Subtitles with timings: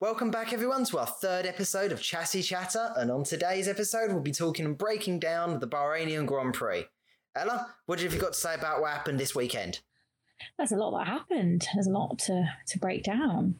[0.00, 2.92] Welcome back, everyone, to our third episode of Chassis Chatter.
[2.94, 6.84] And on today's episode, we'll be talking and breaking down the Bahrainian Grand Prix.
[7.34, 9.80] Ella, what have you got to say about what happened this weekend?
[10.56, 11.66] There's a lot that happened.
[11.74, 13.56] There's a lot to, to break down,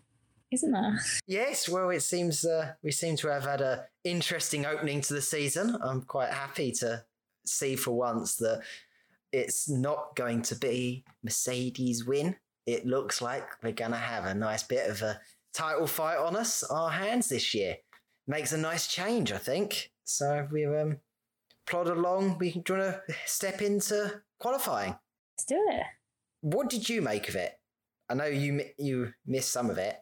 [0.53, 1.01] isn't there?
[1.27, 5.23] Yes, well, it seems uh, we seem to have had a interesting opening to the
[5.23, 5.77] season.
[5.83, 7.05] I'm quite happy to
[7.47, 8.63] see for once that
[9.33, 12.37] it's not going to be Mercedes win.
[12.65, 15.21] It looks like we're going to have a nice bit of a
[15.53, 17.77] title fight on us, our hands this year.
[18.27, 19.91] Makes a nice change, I think.
[20.05, 20.99] So we um,
[21.67, 22.39] plod along.
[22.39, 24.97] We do you want to step into qualifying.
[25.37, 25.83] Let's do it.
[26.41, 27.53] What did you make of it?
[28.09, 29.97] I know you you missed some of it.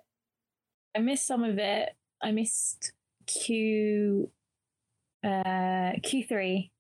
[0.97, 1.91] I missed some of it.
[2.23, 2.92] I missed
[3.27, 4.31] Q
[5.25, 6.70] uh, Q3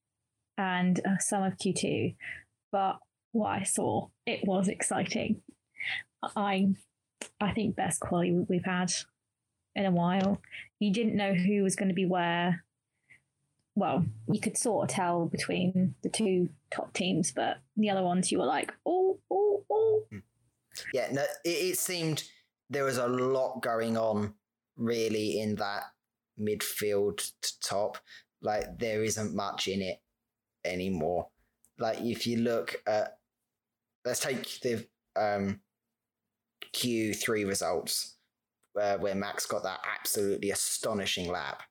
[0.58, 2.14] and uh, some of Q2,
[2.72, 2.98] but
[3.32, 5.42] what I saw, it was exciting.
[6.34, 6.74] I
[7.40, 8.92] I think best quality we've had
[9.74, 10.40] in a while.
[10.78, 12.64] You didn't know who was going to be where.
[13.74, 18.32] Well, you could sort of tell between the two top teams, but the other ones
[18.32, 20.02] you were like, oh, oh, oh.
[20.94, 22.24] Yeah, no, it, it seemed
[22.70, 24.34] there was a lot going on
[24.76, 25.84] really in that
[26.40, 27.98] midfield to top.
[28.40, 30.00] Like there isn't much in it
[30.64, 31.28] anymore.
[31.78, 33.18] Like if you look at,
[34.04, 34.86] let's take the
[35.16, 35.60] um,
[36.76, 38.16] Q3 results
[38.80, 41.62] uh, where Max got that absolutely astonishing lap,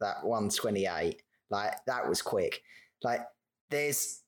[0.00, 1.22] that 128.
[1.50, 2.60] Like that was quick.
[3.02, 3.20] Like
[3.70, 4.22] there's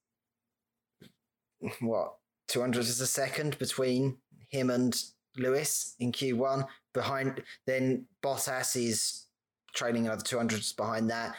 [1.81, 2.14] what
[2.48, 4.97] 200 is a second between him and
[5.36, 6.67] Lewis in Q1.
[6.95, 9.27] Behind then Bottas is
[9.75, 11.34] trailing another 200s behind that.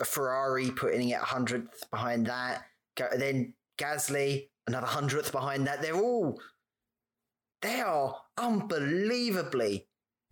[0.00, 2.64] A Ferrari putting it 100th behind that.
[3.16, 5.82] Then Gasly another 100th behind that.
[5.82, 6.40] They're all
[7.62, 9.86] they are unbelievably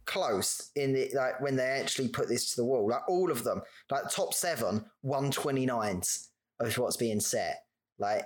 [0.07, 2.89] close in the like when they actually put this to the wall.
[2.89, 6.29] Like all of them, like top seven, 129s
[6.61, 7.65] of what's being set.
[7.99, 8.25] Like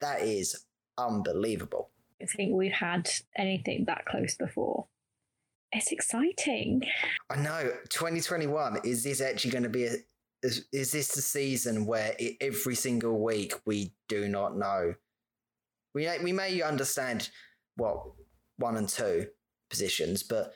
[0.00, 0.64] that is
[0.98, 1.90] unbelievable.
[2.20, 4.86] I think we've had anything that close before.
[5.72, 6.82] It's exciting.
[7.30, 9.94] I know 2021 is this actually going to be a
[10.42, 14.94] is, is this the season where it, every single week we do not know?
[15.94, 17.28] We may- we may understand
[17.76, 18.04] what
[18.60, 19.26] one and two
[19.68, 20.52] positions, but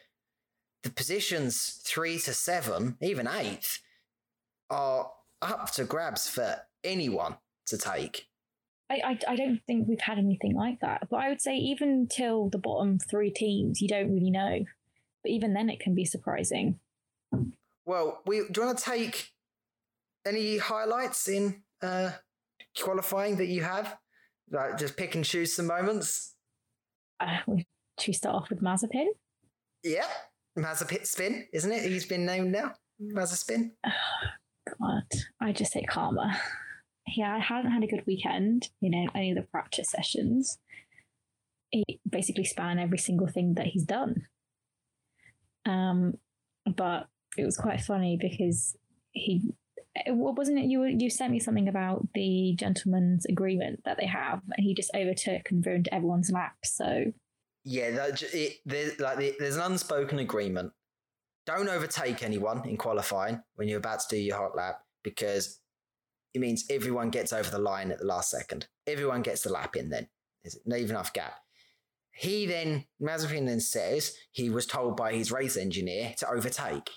[0.83, 3.81] the positions three to seven, even eighth,
[4.71, 5.11] are
[5.43, 8.29] up to grabs for anyone to take.
[8.91, 11.09] I, I, I don't think we've had anything like that.
[11.11, 14.65] But I would say even till the bottom three teams, you don't really know.
[15.23, 16.79] But even then, it can be surprising.
[17.87, 19.31] Well, we do you want to take
[20.27, 22.11] any highlights in uh,
[22.79, 23.97] qualifying that you have?
[24.51, 26.35] Like just pick and choose some moments.
[27.21, 27.67] Uh, we,
[27.99, 29.07] should we start off with Mazepin?
[29.83, 30.07] Yeah,
[30.59, 31.83] Mazepin spin, isn't it?
[31.83, 32.73] He's been named now.
[33.03, 33.73] Mazepin.
[34.81, 35.05] God,
[35.41, 36.39] I just say karma.
[37.07, 40.59] Yeah, I hadn't had a good weekend, you know, any of the practice sessions.
[41.71, 44.27] He basically span every single thing that he's done.
[45.67, 46.15] Um,
[46.65, 48.77] but it was quite funny because
[49.13, 49.55] he,
[50.07, 50.65] what wasn't it?
[50.65, 54.91] You you sent me something about the gentleman's agreement that they have, and he just
[54.95, 56.57] overtook and ruined everyone's lap.
[56.65, 57.13] So
[57.65, 60.73] Yeah, that, it, there's like the- there's an unspoken agreement.
[61.47, 65.61] Don't overtake anyone in qualifying when you're about to do your hot lap because
[66.33, 68.67] it means everyone gets over the line at the last second.
[68.87, 70.09] Everyone gets the lap in then.
[70.43, 71.35] There's not even enough gap.
[72.13, 76.89] He then, Mazepin then says he was told by his race engineer to overtake,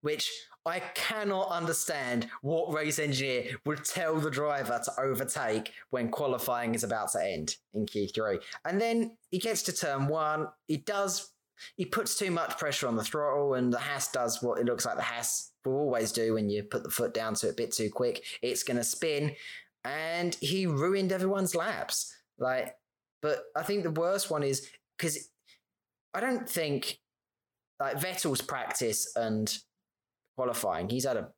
[0.00, 0.30] which
[0.66, 6.84] I cannot understand what race engineer would tell the driver to overtake when qualifying is
[6.84, 8.40] about to end in Q3.
[8.64, 10.48] And then he gets to turn one.
[10.66, 11.32] He does,
[11.76, 14.86] he puts too much pressure on the throttle, and the Haas does what it looks
[14.86, 17.54] like the Haas will always do when you put the foot down to it a
[17.54, 18.24] bit too quick.
[18.40, 19.36] It's going to spin,
[19.84, 22.14] and he ruined everyone's laps.
[22.38, 22.74] Like,
[23.20, 24.66] but I think the worst one is
[24.96, 25.28] because
[26.14, 27.00] I don't think
[27.80, 29.56] like Vettel's practice and
[30.36, 31.28] qualifying, he's had a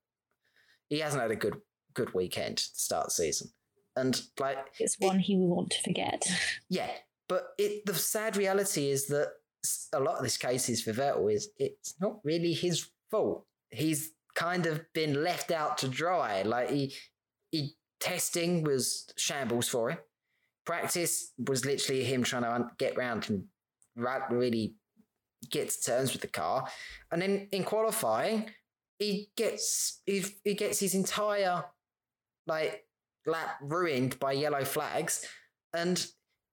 [0.88, 1.56] he hasn't had a good
[1.94, 3.50] good weekend to start the season.
[3.96, 6.24] And like it's one he will want to forget.
[6.68, 6.90] yeah,
[7.28, 9.32] but it the sad reality is that
[9.92, 13.46] a lot of this cases for Vettel is it's not really his fault.
[13.70, 16.42] He's kind of been left out to dry.
[16.42, 16.94] Like he
[17.50, 19.98] he testing was shambles for him.
[20.64, 23.44] Practice was literally him trying to get round and
[24.30, 24.74] really
[25.50, 26.68] get to terms with the car.
[27.10, 28.50] And then in qualifying,
[28.98, 31.64] he gets he, he gets his entire
[32.46, 32.84] like
[33.26, 35.26] lap ruined by yellow flags.
[35.74, 36.06] And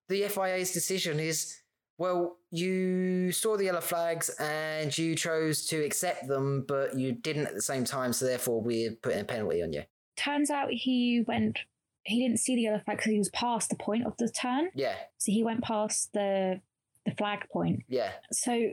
[0.09, 1.55] the FIA's decision is
[1.97, 7.47] Well, you saw the yellow flags and you chose to accept them, but you didn't
[7.47, 9.83] at the same time, so therefore we're putting a penalty on you.
[10.17, 11.59] Turns out he went.
[12.05, 14.69] He didn't see the yellow flag because he was past the point of the turn.
[14.75, 16.59] Yeah, So he went past the
[17.05, 17.83] the flag point.
[17.87, 18.11] yeah.
[18.31, 18.71] So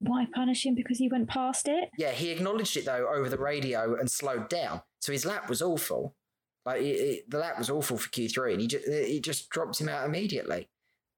[0.00, 1.90] why punish him because he went past it?
[1.96, 4.82] Yeah, he acknowledged it though over the radio and slowed down.
[5.00, 6.16] So his lap was awful.
[6.64, 9.80] Like it, it, the lap was awful for Q3, and he just he just dropped
[9.80, 10.68] him out immediately.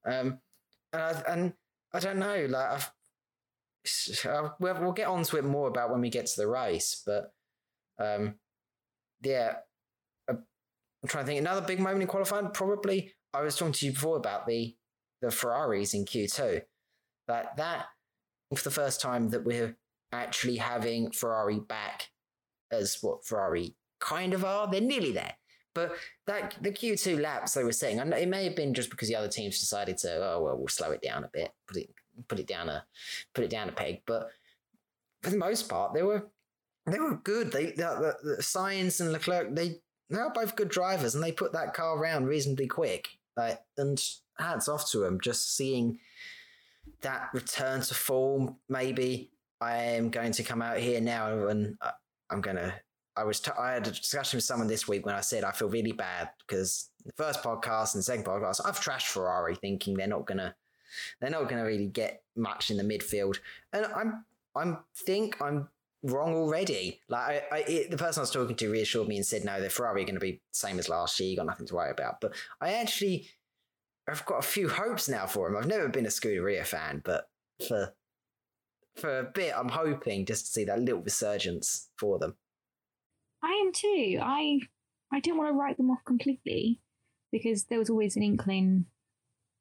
[0.05, 0.41] Um,
[0.93, 1.53] and I, and
[1.95, 2.91] I don't know, like I've,
[4.27, 7.03] uh, we'll, we'll get on to it more about when we get to the race,
[7.05, 7.33] but
[7.99, 8.35] um,
[9.23, 9.57] yeah,
[10.29, 11.41] uh, I'm trying to think.
[11.41, 13.13] Another big moment in qualifying, probably.
[13.35, 14.77] I was talking to you before about the
[15.21, 16.63] the Ferraris in Q2.
[17.29, 17.87] That that
[18.55, 19.77] for the first time that we're
[20.13, 22.11] actually having Ferrari back
[22.71, 24.71] as what Ferrari kind of are.
[24.71, 25.35] They're nearly there.
[25.75, 25.97] But
[26.27, 29.17] that the Q2 laps they were saying, and it may have been just because the
[29.17, 31.91] other teams decided to, oh well, we'll slow it down a bit, put it
[32.29, 32.85] put it down a
[33.35, 34.03] put it down a peg.
[34.07, 34.29] But
[35.23, 36.29] for the most part, they were
[36.87, 37.53] they were good.
[37.53, 41.33] They the, the, the Sainz and Leclerc they they are both good drivers, and they
[41.33, 43.09] put that car around reasonably quick.
[43.35, 43.99] Like and
[44.39, 45.21] hats off to them.
[45.23, 45.99] Just seeing
[47.03, 49.31] that return to form, maybe
[49.61, 51.77] I am going to come out here now and
[52.31, 52.75] I'm going to.
[53.15, 55.53] I was t- I had a discussion with someone this week when I said I
[55.53, 59.95] feel really bad because the first podcast and the second podcast I've trashed Ferrari thinking
[59.95, 60.55] they're not gonna
[61.21, 63.39] they're not gonna really get much in the midfield
[63.75, 64.25] and I'm
[64.57, 65.69] I'm think I'm
[66.03, 69.27] wrong already like I, I it, the person I was talking to reassured me and
[69.27, 71.67] said no the Ferrari are going to be same as last year you got nothing
[71.67, 72.33] to worry about but
[72.63, 73.29] I actually
[74.09, 77.29] I've got a few hopes now for him I've never been a Scuderia fan but
[77.69, 77.95] for
[78.97, 82.37] for a bit I'm hoping just to see that little resurgence for them
[83.43, 84.19] I am too.
[84.23, 84.61] I
[85.13, 86.81] I didn't want to write them off completely
[87.33, 88.87] because there was always an inkling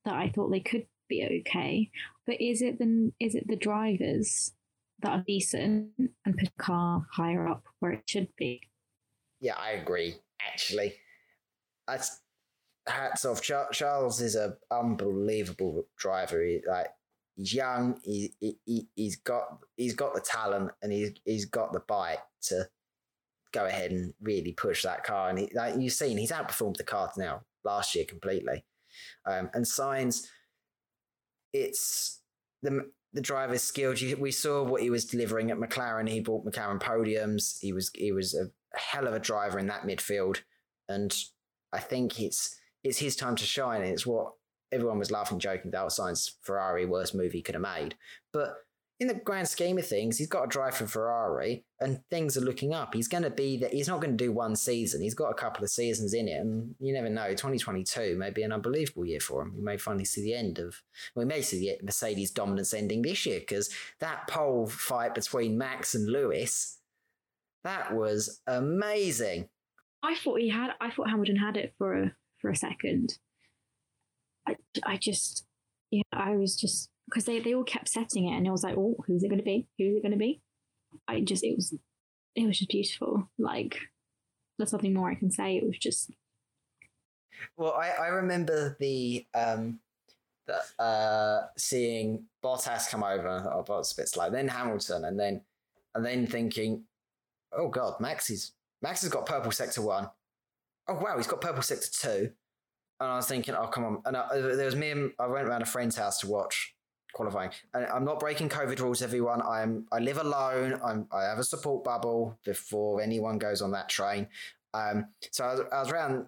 [0.05, 1.89] that I thought they could be okay.
[2.25, 4.53] But is it the is it the drivers
[5.01, 8.61] that are decent and put the car higher up where it should be?
[9.39, 10.15] Yeah, I agree.
[10.45, 10.93] Actually,
[11.87, 12.19] that's
[12.87, 13.41] hats off.
[13.41, 16.43] Char- Charles is a unbelievable driver.
[16.43, 16.87] He, like
[17.35, 17.99] he's young.
[18.03, 22.19] He, he he he's got he's got the talent and he's he's got the bite
[22.43, 22.67] to
[23.51, 25.29] go ahead and really push that car.
[25.29, 28.65] And he, like you've seen, he's outperformed the car now last year completely.
[29.25, 30.27] Um, and Sainz,
[31.53, 32.21] it's
[32.61, 34.01] the the driver's skilled.
[34.19, 36.09] We saw what he was delivering at McLaren.
[36.09, 37.59] He brought McLaren podiums.
[37.59, 40.41] He was he was a hell of a driver in that midfield,
[40.87, 41.13] and
[41.73, 43.81] I think it's it's his time to shine.
[43.81, 44.33] And it's what
[44.71, 45.89] everyone was laughing, joking about.
[45.89, 47.95] Sainz Ferrari worst movie could have made,
[48.31, 48.55] but
[49.01, 52.41] in the grand scheme of things, he's got to drive for Ferrari, and things are
[52.41, 52.93] looking up.
[52.93, 53.73] He's going to be that.
[53.73, 55.01] He's not going to do one season.
[55.01, 57.33] He's got a couple of seasons in it, and you never know.
[57.33, 59.55] Twenty twenty two may be an unbelievable year for him.
[59.57, 60.83] We may finally see the end of.
[61.15, 65.95] We may see the Mercedes dominance ending this year because that pole fight between Max
[65.95, 66.77] and Lewis,
[67.63, 69.49] that was amazing.
[70.03, 70.73] I thought he had.
[70.79, 73.17] I thought Hamilton had it for a for a second.
[74.47, 75.45] I I just
[75.91, 78.75] yeah I was just because they they all kept setting it and I was like
[78.77, 80.41] oh who's it going to be who's it going to be
[81.07, 81.75] I just it was
[82.35, 83.77] it was just beautiful like
[84.57, 86.11] there's nothing more I can say it was just
[87.57, 89.79] Well, I, I remember the um
[90.47, 94.29] the uh seeing Bottas come over oh, Bottas a bit slow.
[94.29, 95.41] Then Hamilton and then
[95.95, 96.83] and then thinking,
[97.53, 100.09] oh god, Max is Max has got purple sector one.
[100.91, 102.31] Oh wow, he's got purple sector two.
[102.99, 104.01] And I was thinking, oh come on.
[104.05, 106.75] And I, there was me and I went around a friend's house to watch
[107.13, 107.51] qualifying.
[107.73, 109.41] And I'm not breaking COVID rules, everyone.
[109.41, 110.79] I'm I live alone.
[110.83, 114.27] I'm I have a support bubble before anyone goes on that train.
[114.73, 116.25] Um, so I was, I was around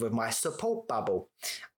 [0.00, 1.28] with my support bubble,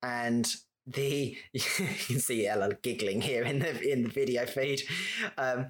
[0.03, 0.47] and
[0.87, 4.83] the you can see Ella giggling here in the in the video feed.
[5.37, 5.69] Um,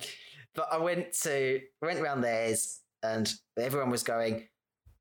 [0.55, 4.49] but I went to went around theirs, and everyone was going,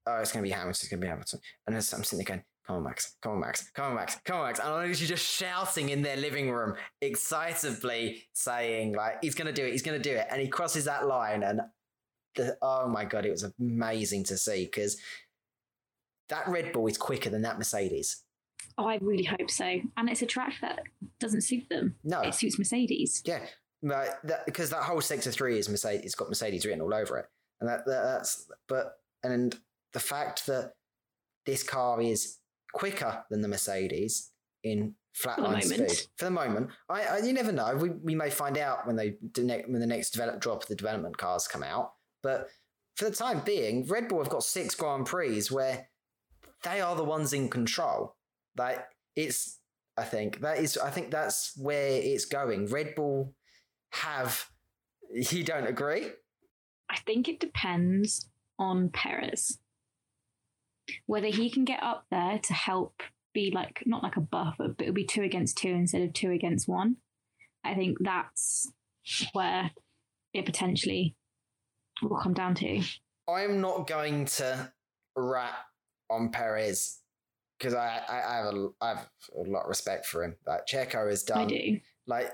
[0.08, 0.72] "Oh, it's going to be Hamilton.
[0.72, 3.16] It's going to be Hamilton." And I'm sitting again, "Come on, Max!
[3.22, 3.70] Come on, Max!
[3.76, 4.18] Come on, Max!
[4.26, 9.22] Come on, Max!" And I'm literally just shouting in their living room, excitably saying, "Like
[9.22, 9.72] he's going to do it!
[9.72, 11.62] He's going to do it!" And he crosses that line, and
[12.36, 14.98] the, oh my god, it was amazing to see because
[16.30, 18.24] that Red Bull is quicker than that Mercedes.
[18.78, 20.82] oh I really hope so and it's a track that
[21.20, 23.40] doesn't suit them No, it suits Mercedes yeah,
[23.82, 27.18] but that, because that whole sector three is Mercedes, it's got Mercedes written all over
[27.18, 27.26] it,
[27.60, 29.58] and that, that that's but and
[29.98, 30.74] the fact that
[31.48, 32.38] this car is
[32.72, 34.32] quicker than the Mercedes
[34.64, 36.70] in flatline speed for the moment.
[36.88, 37.76] I, I you never know.
[37.76, 41.18] We, we may find out when they when the next develop drop of the development
[41.18, 41.94] cars come out.
[42.22, 42.48] But
[42.96, 45.88] for the time being, Red Bull have got six Grand Prix where
[46.64, 48.16] they are the ones in control.
[48.56, 48.86] Like
[49.16, 49.58] it's
[49.98, 50.78] I think that is.
[50.78, 52.68] I think that's where it's going.
[52.68, 53.34] Red Bull
[53.94, 54.46] have.
[55.10, 56.10] You don't agree?
[56.88, 59.58] I think it depends on Perez.
[61.06, 63.02] Whether he can get up there to help
[63.34, 66.32] be like, not like a buffer, but it'll be two against two instead of two
[66.32, 66.98] against one.
[67.64, 68.72] I think that's
[69.34, 69.72] where
[70.34, 71.16] it potentially
[72.02, 72.82] will come down to.
[73.28, 74.72] I'm not going to
[75.16, 75.56] rat
[76.10, 77.00] on Perez
[77.58, 80.36] because I, I, I have a I have a lot of respect for him.
[80.46, 81.40] Like Checo has done.
[81.40, 81.80] I do.
[82.06, 82.32] Like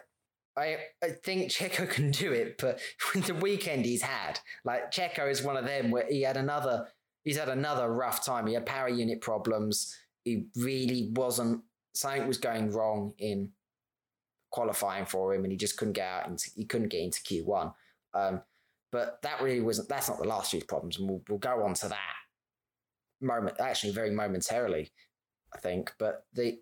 [0.57, 2.79] I I think Checo can do it, but
[3.13, 6.87] with the weekend he's had, like Checo is one of them where he had another
[7.23, 8.47] he's had another rough time.
[8.47, 9.95] He had power unit problems.
[10.23, 11.63] He really wasn't
[11.93, 13.51] something was going wrong in
[14.51, 17.45] qualifying for him, and he just couldn't get out into he couldn't get into Q
[17.45, 17.71] one.
[18.13, 18.41] Um,
[18.91, 21.73] but that really wasn't that's not the last year's problems, and we'll we'll go on
[21.75, 21.99] to that
[23.21, 24.91] moment actually very momentarily,
[25.53, 25.93] I think.
[25.97, 26.59] But the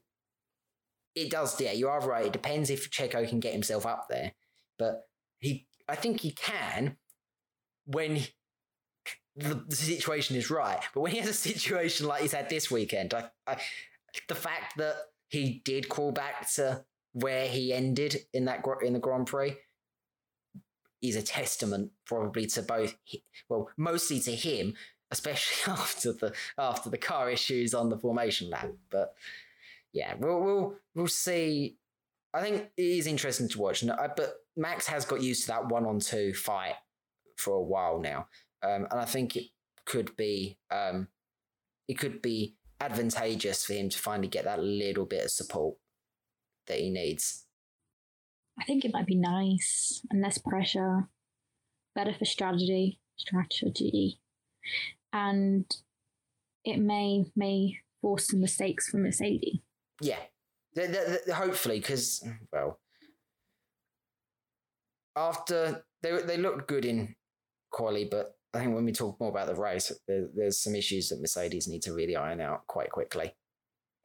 [1.14, 2.28] it does, yeah, you are right.
[2.28, 4.32] It depends if Checo can get himself up there,
[4.80, 5.08] but
[5.40, 6.98] he I think he can
[7.86, 8.24] when
[9.36, 10.80] the, the situation is right.
[10.94, 13.58] But when he has a situation like he's had this weekend, I, I
[14.28, 14.96] the fact that
[15.30, 16.84] he did call back to
[17.14, 19.56] where he ended in that in the Grand Prix
[21.02, 22.96] is a testament probably to both
[23.50, 24.76] well mostly to him
[25.10, 28.70] especially after the after the car issues on the formation lap.
[28.90, 29.14] But
[29.94, 31.78] yeah we'll we'll, we'll see.
[32.34, 33.84] I think it is interesting to watch.
[33.86, 36.76] But max has got used to that one on two fight
[37.36, 38.28] for a while now
[38.64, 39.46] um, and i think it
[39.86, 41.08] could be um,
[41.88, 45.76] it could be advantageous for him to finally get that little bit of support
[46.68, 47.46] that he needs.
[48.60, 51.10] I think it might be nice and less pressure,
[51.96, 54.20] better for strategy, strategy,
[55.14, 55.66] and
[56.64, 59.60] it may may force some mistakes from Mercedes.
[60.02, 60.20] Yeah,
[60.74, 62.80] the, the, the, hopefully, because well,
[65.16, 67.16] after they they looked good in
[67.72, 71.10] quali, but I think when we talk more about the race, there, there's some issues
[71.10, 73.34] that Mercedes need to really iron out quite quickly.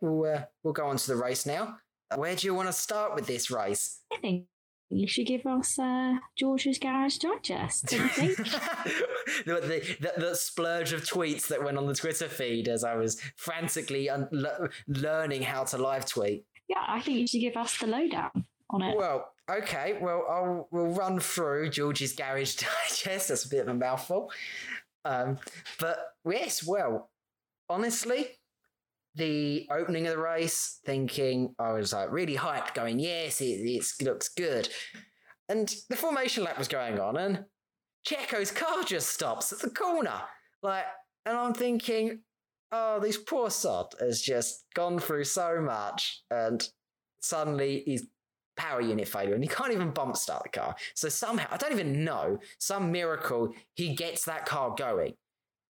[0.01, 1.79] We'll uh, we'll go on to the race now.
[2.15, 4.03] Where do you want to start with this race?
[4.13, 4.47] I think
[4.91, 8.37] you should give us uh, George's Garage Digest, don't you think?
[9.45, 12.95] the, the, the, the, splurge of tweets that went on the Twitter feed as I
[12.95, 16.45] was frantically un- le- learning how to live tweet.
[16.69, 18.97] Yeah, I think you should give us the lowdown on it.
[18.97, 19.99] Well, okay.
[20.01, 22.55] Well, I'll we'll run through George's Garage
[22.89, 23.29] Digest.
[23.29, 24.31] That's a bit of a mouthful.
[25.05, 25.39] Um,
[25.79, 25.99] but
[26.29, 27.11] yes, well,
[27.69, 28.29] honestly,
[29.15, 33.85] the opening of the race, thinking I was like really hyped, going, yes, it, it
[34.03, 34.69] looks good.
[35.49, 37.45] And the formation lap was going on, and
[38.07, 40.21] Checo's car just stops at the corner.
[40.63, 40.85] Like,
[41.25, 42.21] and I'm thinking,
[42.73, 46.69] oh, this poor sod has just gone through so much, and
[47.21, 48.07] suddenly he's
[48.57, 50.75] power unit failure and he can't even bump start the car.
[50.95, 55.15] So somehow, I don't even know, some miracle, he gets that car going.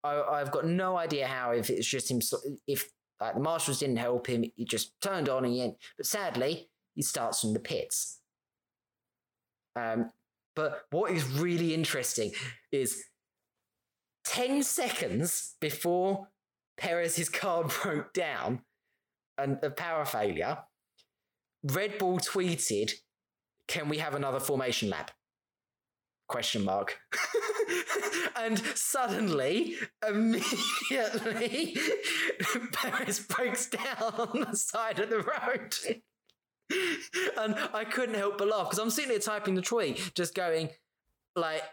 [0.03, 2.21] I, have got no idea how, if it's just him,
[2.67, 4.45] if like the marshals didn't help him.
[4.55, 8.19] He just turned on and he But sadly, he starts from the pits.
[9.75, 10.11] Um,
[10.55, 12.31] but what is really interesting
[12.71, 13.03] is
[14.25, 16.27] 10 seconds before
[16.77, 18.61] Perez's car broke down
[19.37, 20.57] and a power failure,
[21.63, 22.93] Red Bull tweeted,
[23.67, 25.11] Can we have another formation lap?
[26.27, 26.99] Question mark.
[28.35, 29.75] and suddenly,
[30.07, 31.75] immediately,
[32.71, 35.75] Perez breaks down on the side of the road.
[37.37, 40.69] and I couldn't help but laugh because I'm sitting there typing the tweet, just going
[41.35, 41.63] like,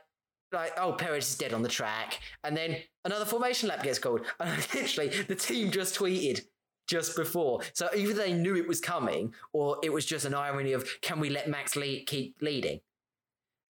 [0.52, 4.22] like, oh, Perez is dead on the track, and then another formation lap gets called,
[4.40, 6.42] and literally the team just tweeted
[6.86, 10.72] just before, so either they knew it was coming, or it was just an irony
[10.72, 12.80] of can we let Max lead, keep leading?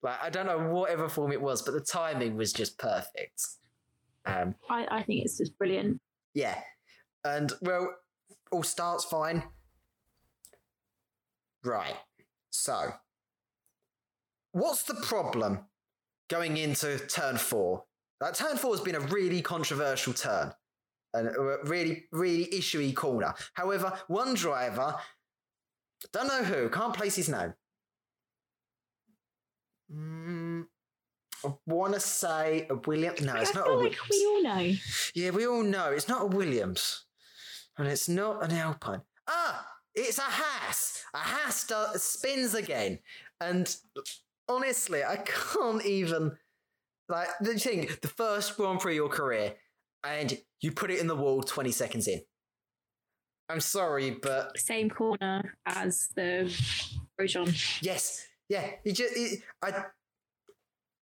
[0.02, 3.46] Like I don't know whatever form it was, but the timing was just perfect.
[4.25, 6.00] Um, I, I think it's just brilliant.
[6.35, 6.58] Yeah,
[7.25, 7.94] and well,
[8.50, 9.42] all starts fine.
[11.64, 11.96] Right.
[12.50, 12.92] So,
[14.52, 15.61] what's the problem
[16.28, 17.85] going into turn four?
[18.20, 20.52] Like, turn four has been a really controversial turn
[21.25, 23.35] a really, really issuey corner.
[23.54, 24.94] However, one driver,
[26.12, 27.54] don't know who, can't place his name,
[29.92, 30.64] Mm,
[31.44, 33.20] I want to say a Williams.
[33.23, 33.96] No, it's I not a Williams.
[34.00, 34.73] Like we all know.
[35.14, 37.04] Yeah, we all know it's not a Williams,
[37.78, 39.02] and it's not an Alpine.
[39.28, 41.04] Ah, it's a Haas.
[41.14, 42.99] A Haas does, spins again,
[43.40, 43.76] and
[44.49, 46.37] honestly, I can't even
[47.08, 47.88] like the thing.
[48.02, 49.54] The first Grand Prix of your career,
[50.15, 52.21] and you put it in the wall twenty seconds in.
[53.49, 56.53] I'm sorry, but Same corner as the
[57.21, 57.81] Grosjean.
[57.83, 59.85] yes, yeah, you just it, I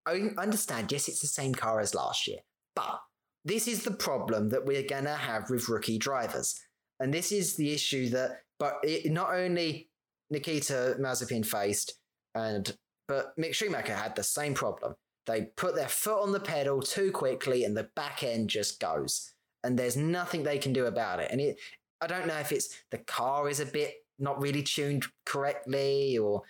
[0.05, 0.91] I understand.
[0.91, 2.39] Yes, it's the same car as last year,
[2.75, 2.99] but
[3.45, 6.59] this is the problem that we're gonna have with rookie drivers,
[6.99, 8.41] and this is the issue that.
[8.59, 9.89] But it, not only
[10.29, 11.93] Nikita Mazepin faced,
[12.35, 12.75] and
[13.07, 14.95] but Mick Schumacher had the same problem.
[15.25, 19.33] They put their foot on the pedal too quickly, and the back end just goes,
[19.63, 21.31] and there's nothing they can do about it.
[21.31, 21.57] And it,
[22.01, 26.43] I don't know if it's the car is a bit not really tuned correctly, or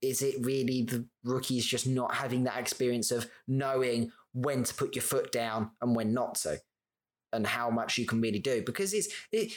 [0.00, 4.94] is it really the rookies just not having that experience of knowing when to put
[4.94, 6.60] your foot down and when not to,
[7.32, 8.62] and how much you can really do?
[8.64, 9.52] Because it's it.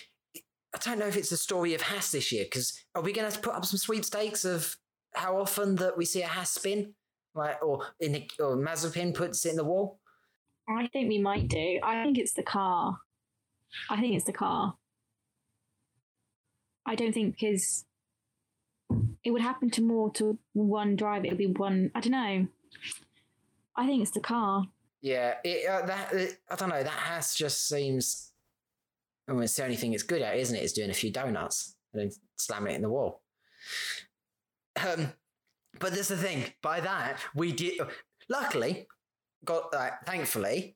[0.74, 2.44] I don't know if it's the story of Haas this year.
[2.44, 4.78] Because are we going to put up some sweepstakes of
[5.16, 6.94] how often that we see a Haas spin,
[7.36, 10.00] like or in the, or Mazepin puts it in the wall?
[10.68, 11.80] I think we might do.
[11.84, 13.00] I think it's the car.
[13.90, 14.76] I think it's the car.
[16.86, 17.86] I don't think because
[19.24, 21.26] it would happen to more to one driver.
[21.26, 21.92] It would be one.
[21.94, 22.48] I don't know.
[23.76, 24.66] I think it's the car.
[25.02, 26.84] Yeah, it, uh, that it, I don't know.
[26.84, 28.32] That has just seems.
[29.28, 30.64] I mean, it's the only thing it's good at, isn't it?
[30.64, 33.22] Is doing a few donuts and then slamming it in the wall.
[34.84, 35.14] Um,
[35.80, 36.46] but there's the thing.
[36.62, 37.80] By that, we did.
[38.30, 38.88] Luckily,
[39.46, 40.76] got uh, thankfully,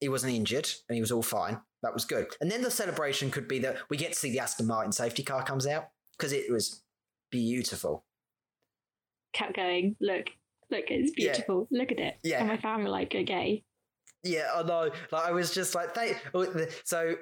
[0.00, 1.60] he wasn't injured and he was all fine.
[1.82, 2.26] That was good.
[2.40, 5.22] And then the celebration could be that we get to see the Aston Martin safety
[5.22, 6.82] car comes out because it was
[7.30, 8.04] beautiful.
[9.32, 9.96] Kept going.
[10.00, 10.26] Look,
[10.70, 11.32] look, it's Yeah.
[11.32, 11.68] beautiful.
[11.70, 12.18] Look at it.
[12.22, 12.40] Yeah.
[12.40, 13.62] And my family were like, okay.
[14.22, 14.90] Yeah, I know.
[15.10, 16.20] Like I was just like, thank.
[16.84, 17.14] So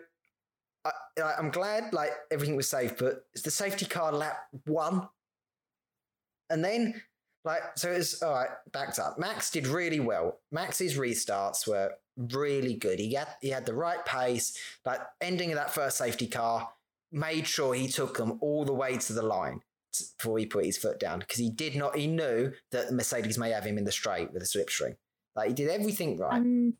[0.84, 0.90] I,
[1.22, 5.08] I- I'm glad like everything was safe, but it's the safety car lap one,
[6.50, 7.00] and then
[7.44, 8.50] like so it's all right.
[8.72, 9.18] Backed up.
[9.18, 10.40] Max did really well.
[10.52, 12.98] Max's restarts were really good.
[12.98, 14.56] He had he had the right pace.
[14.84, 16.68] Like ending of that first safety car,
[17.12, 19.60] made sure he took them all the way to the line
[20.18, 21.96] before he put his foot down because he did not.
[21.96, 24.96] He knew that Mercedes may have him in the straight with a slipstream.
[25.34, 26.34] Like he did everything right.
[26.34, 26.74] And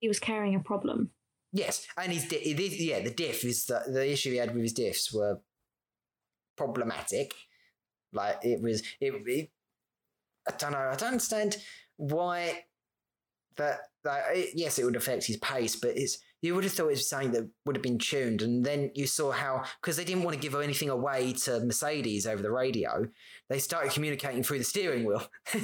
[0.00, 1.10] he was carrying a problem.
[1.52, 4.74] Yes, and his di- yeah, the diff is the the issue he had with his
[4.74, 5.40] diffs were
[6.56, 7.32] problematic.
[8.12, 9.50] Like it was, it, it
[10.48, 10.78] I don't know.
[10.78, 11.56] I don't understand
[11.96, 12.64] why
[13.56, 13.80] that.
[14.04, 16.90] Like, it, yes, it would affect his pace, but it's you would have thought it
[16.90, 20.22] was something that would have been tuned, and then you saw how because they didn't
[20.22, 23.06] want to give anything away to Mercedes over the radio,
[23.48, 25.26] they started communicating through the steering wheel.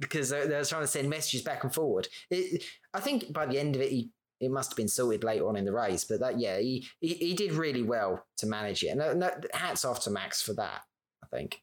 [0.00, 2.06] Because they, they were trying to send messages back and forward.
[2.30, 2.62] It,
[2.94, 5.56] I think by the end of it, he it must have been sorted later on
[5.56, 6.04] in the race.
[6.04, 8.96] But that, yeah, he he, he did really well to manage it.
[8.96, 10.82] And hats off to Max for that.
[11.24, 11.62] I think.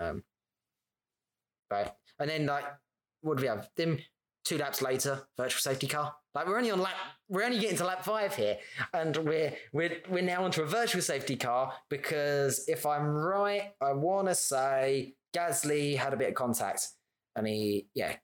[0.00, 0.22] Um.
[1.70, 2.64] Right, and then like,
[3.20, 3.68] what do we have?
[3.76, 4.00] Then
[4.44, 6.14] two laps later, virtual safety car.
[6.34, 6.94] Like we're only on lap,
[7.28, 8.56] we're only getting to lap five here,
[8.92, 13.92] and we're we're we're now onto a virtual safety car because if I'm right, I
[13.92, 16.88] want to say Gasly had a bit of contact,
[17.36, 18.16] and he yeah,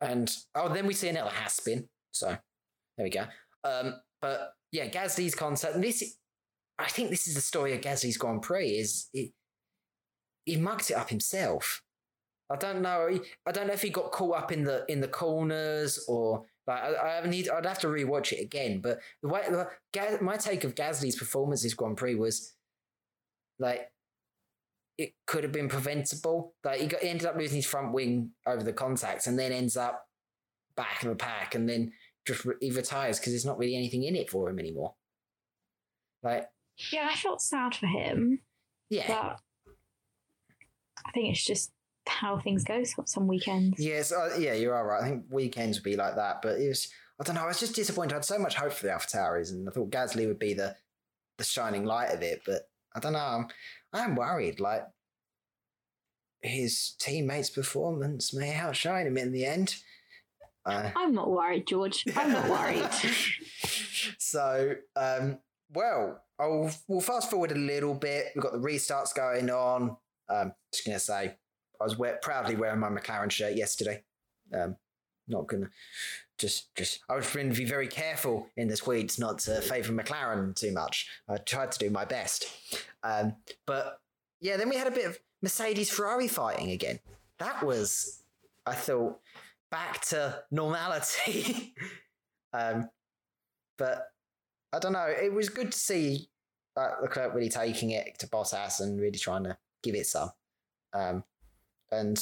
[0.00, 1.88] and oh then we see another Haas spin.
[2.10, 2.36] So
[2.96, 3.24] there we go.
[3.64, 5.74] Um, but yeah, Gasly's contact.
[5.74, 6.16] And this,
[6.78, 8.68] I think, this is the story of Gasly's Grand Prix.
[8.70, 9.32] Is he,
[10.44, 11.82] he mucked it up himself.
[12.50, 13.18] I don't know.
[13.46, 16.82] I don't know if he got caught up in the in the corners or like
[16.82, 17.48] I, I need.
[17.48, 18.80] I'd have to rewatch it again.
[18.80, 22.52] But the way the, Ga- my take of Gasly's performance this Grand Prix was
[23.58, 23.90] like
[24.98, 26.54] it could have been preventable.
[26.62, 29.52] Like he, got, he ended up losing his front wing over the contacts, and then
[29.52, 30.06] ends up
[30.76, 31.92] back in the pack, and then
[32.26, 34.94] just re- he retires because there's not really anything in it for him anymore.
[36.22, 36.48] Like,
[36.92, 38.40] Yeah, I felt sad for him,
[38.90, 39.36] yeah,
[41.06, 41.72] I think it's just
[42.06, 43.78] how things go some- weekends.
[43.78, 45.02] yes, uh, yeah, you're right.
[45.02, 46.88] I think weekends would be like that, but it was.
[47.20, 47.42] I don't know.
[47.42, 48.12] I was just disappointed.
[48.12, 50.74] I had so much hope for the AlphaTauris, and I thought Gasly would be the
[51.38, 52.42] the shining light of it.
[52.44, 52.62] But
[52.96, 53.18] I don't know.
[53.18, 53.46] I'm
[53.92, 54.58] I'm worried.
[54.58, 54.82] Like
[56.40, 59.76] his teammates' performance may outshine him in the end.
[60.64, 62.04] Uh, I'm not worried, George.
[62.16, 62.88] I'm not worried.
[64.18, 65.38] so, um,
[65.72, 68.26] well, I'll we'll fast forward a little bit.
[68.34, 69.96] We've got the restarts going on.
[70.32, 71.36] Um, just gonna say,
[71.80, 74.02] I was wear, proudly wearing my McLaren shirt yesterday.
[74.52, 74.76] Um,
[75.28, 75.68] not gonna
[76.38, 80.72] just just I to be very careful in the tweets not to favour McLaren too
[80.72, 81.08] much.
[81.28, 82.46] I tried to do my best,
[83.02, 84.00] um, but
[84.40, 86.98] yeah, then we had a bit of Mercedes Ferrari fighting again.
[87.38, 88.22] That was,
[88.66, 89.20] I thought,
[89.70, 91.74] back to normality.
[92.52, 92.88] um,
[93.78, 94.08] but
[94.72, 95.06] I don't know.
[95.06, 96.28] It was good to see
[96.76, 100.30] uh, Leclerc really taking it to Bottas and really trying to give it some.
[100.94, 101.24] Um,
[101.90, 102.18] and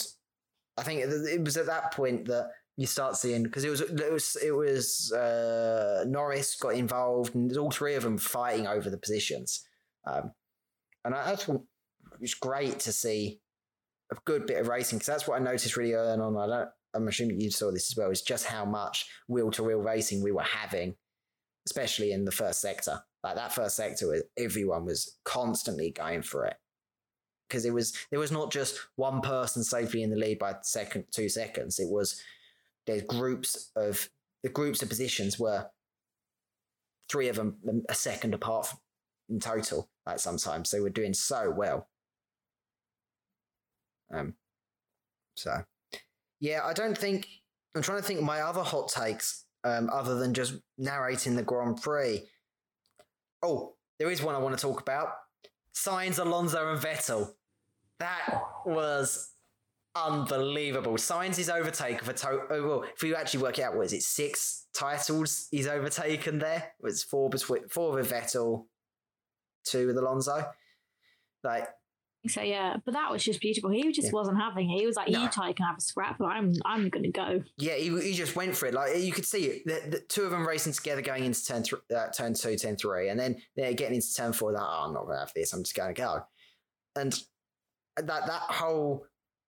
[0.76, 4.12] I think it, was at that point that you start seeing because it was it
[4.12, 8.98] was it was uh, Norris got involved and all three of them fighting over the
[8.98, 9.66] positions,
[10.06, 10.32] um,
[11.04, 11.48] and I, it
[12.20, 13.40] was great to see
[14.10, 16.36] a good bit of racing because that's what I noticed really early on.
[16.36, 16.68] I don't.
[16.92, 18.10] I'm assuming you saw this as well.
[18.10, 20.94] Is just how much wheel to wheel racing we were having,
[21.66, 23.00] especially in the first sector.
[23.22, 26.56] Like that first sector, everyone was constantly going for it
[27.50, 31.04] because it was there was not just one person safely in the lead by second
[31.10, 31.78] two seconds.
[31.78, 32.22] It was
[32.86, 34.08] there's groups of
[34.42, 35.66] the groups of positions were
[37.10, 37.56] three of them
[37.88, 38.72] a second apart
[39.28, 39.90] in total.
[40.06, 41.88] Like sometimes they were doing so well.
[44.12, 44.34] Um,
[45.36, 45.64] so
[46.40, 47.26] yeah, I don't think
[47.74, 51.82] I'm trying to think my other hot takes um, other than just narrating the Grand
[51.82, 52.22] Prix.
[53.42, 55.08] Oh, there is one I want to talk about.
[55.74, 57.30] Sainz, Alonso, and Vettel.
[58.00, 59.32] That was
[59.94, 60.94] unbelievable.
[60.94, 62.46] Sainz his overtake for total.
[62.50, 64.02] Oh, well, if you actually work it out, what is it?
[64.02, 66.72] Six titles he's overtaken there.
[66.78, 68.66] It was four between four with Vettel,
[69.64, 70.46] two with Alonso.
[71.44, 71.68] Like
[72.26, 73.70] so yeah, but that was just beautiful.
[73.70, 74.12] He just yeah.
[74.12, 74.78] wasn't having it.
[74.78, 75.22] He was like, no.
[75.22, 78.12] "You two can have a scrap, but I'm I'm going to go." Yeah, he, he
[78.12, 78.74] just went for it.
[78.74, 79.62] Like you could see it.
[79.64, 82.76] The, the two of them racing together, going into turn th- uh, turn two, turn
[82.76, 84.52] three, and then they're getting into turn four.
[84.52, 85.52] That oh, I'm not going to have this.
[85.54, 86.20] I'm just going to go.
[86.94, 87.18] And
[88.06, 89.06] that that whole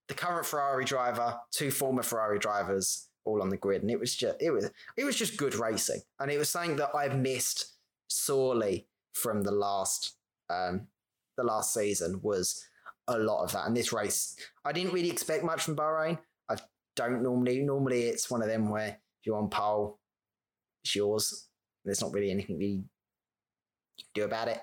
[0.08, 4.14] the current Ferrari driver, two former Ferrari drivers, all on the grid, and it was
[4.14, 7.76] just it was it was just good racing, and it was something that I've missed
[8.08, 10.16] sorely from the last
[10.50, 10.88] um,
[11.36, 12.64] the last season was
[13.08, 13.66] a lot of that.
[13.66, 16.18] And this race, I didn't really expect much from Bahrain.
[16.48, 16.56] I
[16.96, 17.60] don't normally.
[17.60, 19.98] Normally, it's one of them where if you're on pole,
[20.84, 21.48] it's yours.
[21.84, 22.88] There's not really anything you can
[24.14, 24.60] do about it.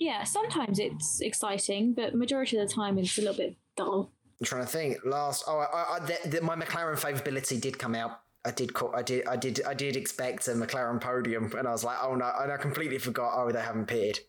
[0.00, 4.10] Yeah, sometimes it's exciting, but majority of the time it's a little bit dull.
[4.40, 4.96] I'm trying to think.
[5.04, 8.22] Last, oh, I, I, the, the, my McLaren favorability did come out.
[8.42, 11.72] I did, call, I did, I did, I did expect a McLaren podium, and I
[11.72, 13.34] was like, oh no, and I completely forgot.
[13.36, 14.20] Oh, they haven't pitted,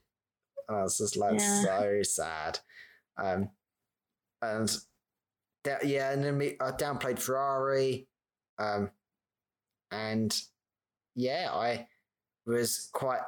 [0.67, 1.63] and I was just like, yeah.
[1.63, 2.59] so sad.
[3.17, 3.49] Um,
[4.41, 4.77] and
[5.63, 8.09] that, yeah, and then we, I downplayed Ferrari,
[8.59, 8.91] um,
[9.89, 10.37] and
[11.15, 11.87] yeah, I
[12.45, 13.21] was quite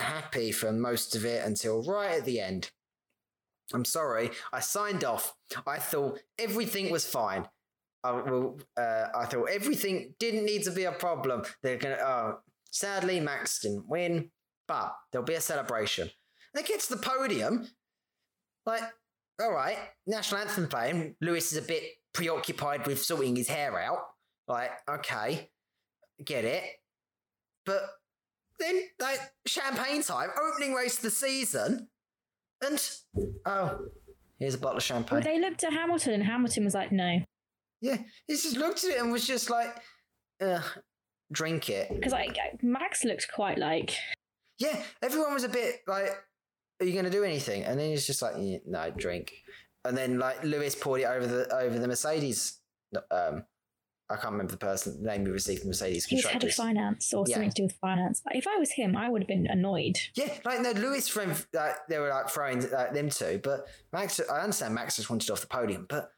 [0.00, 2.70] happy for most of it until right at the end.
[3.72, 5.34] I'm sorry, I signed off.
[5.66, 7.46] I thought everything was fine.
[8.02, 11.42] I, well, uh, I thought everything didn't need to be a problem.
[11.62, 11.94] They're gonna.
[11.94, 12.34] Uh,
[12.70, 14.30] sadly, Max didn't win,
[14.66, 16.10] but there'll be a celebration.
[16.54, 17.68] And it gets to the podium.
[18.66, 18.82] Like,
[19.40, 21.14] all right, national anthem playing.
[21.20, 24.00] Lewis is a bit preoccupied with sorting his hair out.
[24.48, 25.50] Like, okay,
[26.24, 26.64] get it.
[27.64, 27.82] But
[28.60, 31.88] then like champagne time, opening race of the season,
[32.62, 32.90] and
[33.46, 33.78] oh,
[34.38, 35.16] here's a bottle of champagne.
[35.16, 37.20] Well, they looked at Hamilton, and Hamilton was like, "No."
[37.80, 37.96] Yeah,
[38.26, 39.74] he just looked at it and was just like,
[40.40, 40.60] uh,
[41.32, 43.94] "Drink it." Because like Max looked quite like.
[44.58, 46.10] Yeah, everyone was a bit like,
[46.80, 49.32] "Are you going to do anything?" And then he's just like, yeah, "No, drink."
[49.84, 52.60] And then like Lewis poured it over the over the Mercedes
[53.10, 53.44] um,
[54.10, 56.04] I can't remember the person the name we received from Mercedes.
[56.04, 57.34] He's head of finance or yeah.
[57.34, 58.22] something to do with finance.
[58.32, 59.96] If I was him, I would have been annoyed.
[60.14, 64.20] Yeah, like no, Lewis from uh, they were like throwing uh, them two, but Max.
[64.20, 66.10] I understand Max just wanted off the podium, but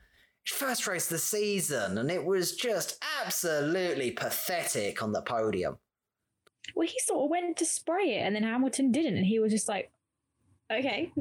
[0.44, 5.78] first race of the season, and it was just absolutely pathetic on the podium.
[6.74, 9.52] Well, he sort of went to spray it, and then Hamilton didn't, and he was
[9.52, 9.92] just like,
[10.72, 11.12] "Okay."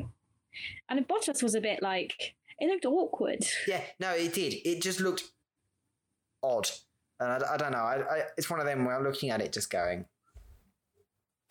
[0.90, 3.46] And Bottas was a bit like it looked awkward.
[3.68, 4.56] Yeah, no, it did.
[4.64, 5.24] It just looked
[6.44, 6.70] odd.
[7.20, 7.78] And I, I don't know.
[7.78, 10.06] I, I, it's one of them where I'm looking at it just going,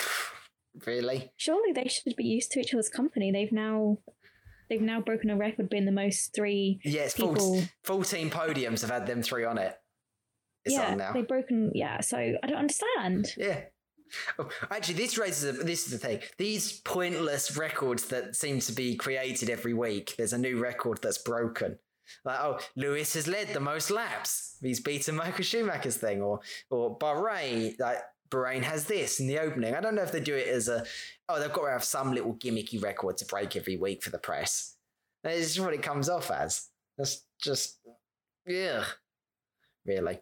[0.86, 1.32] really?
[1.36, 3.30] Surely they should be used to each other's company.
[3.30, 3.98] They've now
[4.68, 6.80] they've now broken a record being the most three.
[6.84, 7.62] Yes, yeah, people...
[7.84, 9.74] 14 podiums have had them three on it.
[10.64, 11.12] It's yeah, on now.
[11.12, 11.72] They've broken.
[11.74, 13.28] Yeah, so I don't understand.
[13.36, 13.60] Yeah.
[14.38, 16.20] Oh, actually, this raises a, this is the thing.
[16.36, 20.14] These pointless records that seem to be created every week.
[20.16, 21.78] There's a new record that's broken.
[22.24, 24.56] Like, oh, Lewis has led the most laps.
[24.60, 27.78] He's beaten Michael Schumacher's thing, or or Bahrain.
[27.78, 27.98] Like
[28.30, 29.74] Bahrain has this in the opening.
[29.74, 30.84] I don't know if they do it as a
[31.28, 34.18] oh they've got to have some little gimmicky record to break every week for the
[34.18, 34.76] press.
[35.24, 36.68] It's just what it comes off as.
[36.96, 37.78] That's just
[38.46, 38.84] yeah,
[39.84, 40.20] really.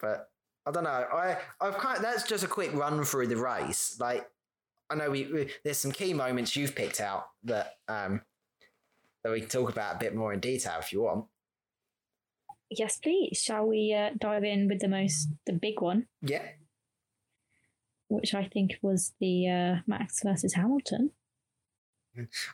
[0.00, 0.30] But
[0.66, 0.90] I don't know.
[0.90, 3.96] I I've kind of, that's just a quick run through the race.
[3.98, 4.28] Like
[4.90, 8.22] I know we, we there's some key moments you've picked out that um
[9.28, 11.26] that we can talk about a bit more in detail if you want.
[12.70, 13.40] Yes, please.
[13.42, 16.06] Shall we uh, dive in with the most, the big one?
[16.20, 16.42] Yeah.
[18.08, 21.12] Which I think was the uh, Max versus Hamilton.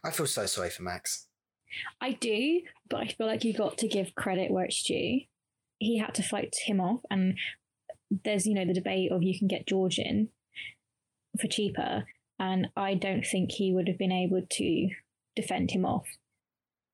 [0.05, 1.27] I feel so sorry for Max.
[2.01, 5.23] I do, but I feel like you got to give credit where it's due.
[5.79, 7.01] he had to fight him off.
[7.11, 7.37] And
[8.25, 10.29] there's, you know, the debate of you can get George in
[11.41, 12.05] for cheaper.
[12.39, 14.89] And I don't think he would have been able to
[15.35, 16.07] defend him off.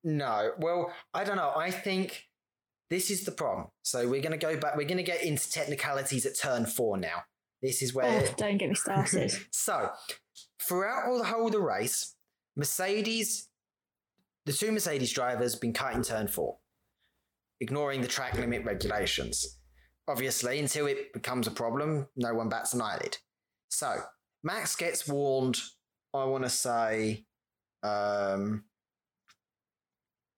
[0.04, 0.52] No.
[0.58, 1.52] Well, I don't know.
[1.56, 2.28] I think
[2.88, 3.68] this is the problem.
[3.82, 4.76] So we're going to go back.
[4.76, 7.22] We're going to get into technicalities at turn four now.
[7.62, 8.24] This is where.
[8.26, 9.32] Oh, don't get me started.
[9.50, 9.90] so,
[10.62, 12.14] throughout all the whole of the race,
[12.56, 13.48] Mercedes,
[14.46, 16.58] the two Mercedes drivers, been cutting turn four,
[17.60, 19.58] ignoring the track limit regulations.
[20.08, 23.18] Obviously, until it becomes a problem, no one bats an eyelid.
[23.68, 24.00] So,
[24.42, 25.58] Max gets warned,
[26.14, 27.26] I want to say,
[27.82, 28.64] um,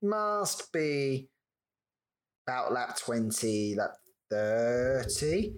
[0.03, 1.29] must be
[2.47, 3.93] about lap 20, lap
[4.31, 5.55] 30,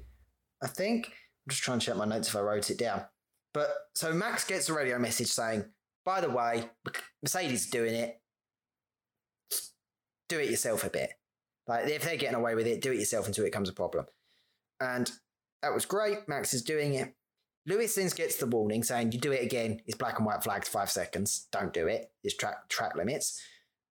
[0.63, 1.07] I think.
[1.07, 3.05] I'm just trying to check my notes if I wrote it down.
[3.53, 5.65] But so Max gets a radio message saying,
[6.05, 6.69] by the way,
[7.23, 8.21] Mercedes doing it.
[10.29, 11.11] Do it yourself a bit.
[11.67, 14.07] Like if they're getting away with it, do it yourself until it becomes a problem.
[14.81, 15.11] And
[15.63, 16.29] that was great.
[16.29, 17.15] Max is doing it.
[17.67, 19.81] Lewis then gets the warning saying, "You do it again.
[19.87, 21.49] It's black and white flags, five seconds.
[21.51, 22.13] Don't do it.
[22.23, 23.41] It's track track limits."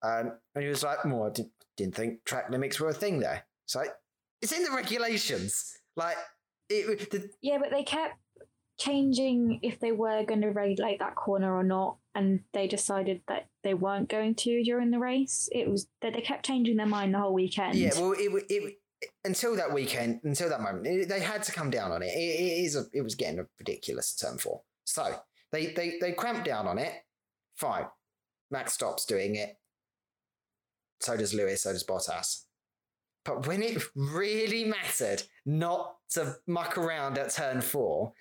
[0.03, 3.19] Um, and he was like, "Well, I did, didn't think track limits were a thing
[3.19, 3.83] there." So
[4.41, 5.77] it's in the regulations.
[5.95, 6.17] Like
[6.69, 7.09] it.
[7.09, 8.15] The, yeah, but they kept
[8.77, 13.47] changing if they were going to regulate that corner or not, and they decided that
[13.63, 15.47] they weren't going to during the race.
[15.51, 17.75] It was that they kept changing their mind the whole weekend.
[17.75, 18.79] Yeah, well, it it
[19.25, 22.07] until that weekend, until that moment, it, they had to come down on it.
[22.07, 24.61] It, it is a, it was getting a ridiculous turn four.
[24.85, 25.15] So
[25.51, 26.93] they they they cramped down on it.
[27.55, 27.85] Fine,
[28.51, 29.57] Max stops doing it.
[31.03, 31.63] So does Lewis.
[31.63, 32.43] So does Bottas.
[33.25, 38.13] But when it really mattered not to muck around at turn four,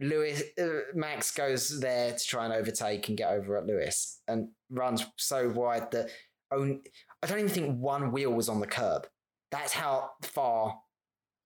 [0.00, 4.48] Lewis uh, Max goes there to try and overtake and get over at Lewis and
[4.70, 6.10] runs so wide that
[6.52, 6.80] only,
[7.22, 9.06] I don't even think one wheel was on the curb.
[9.50, 10.78] That's how far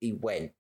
[0.01, 0.53] he went.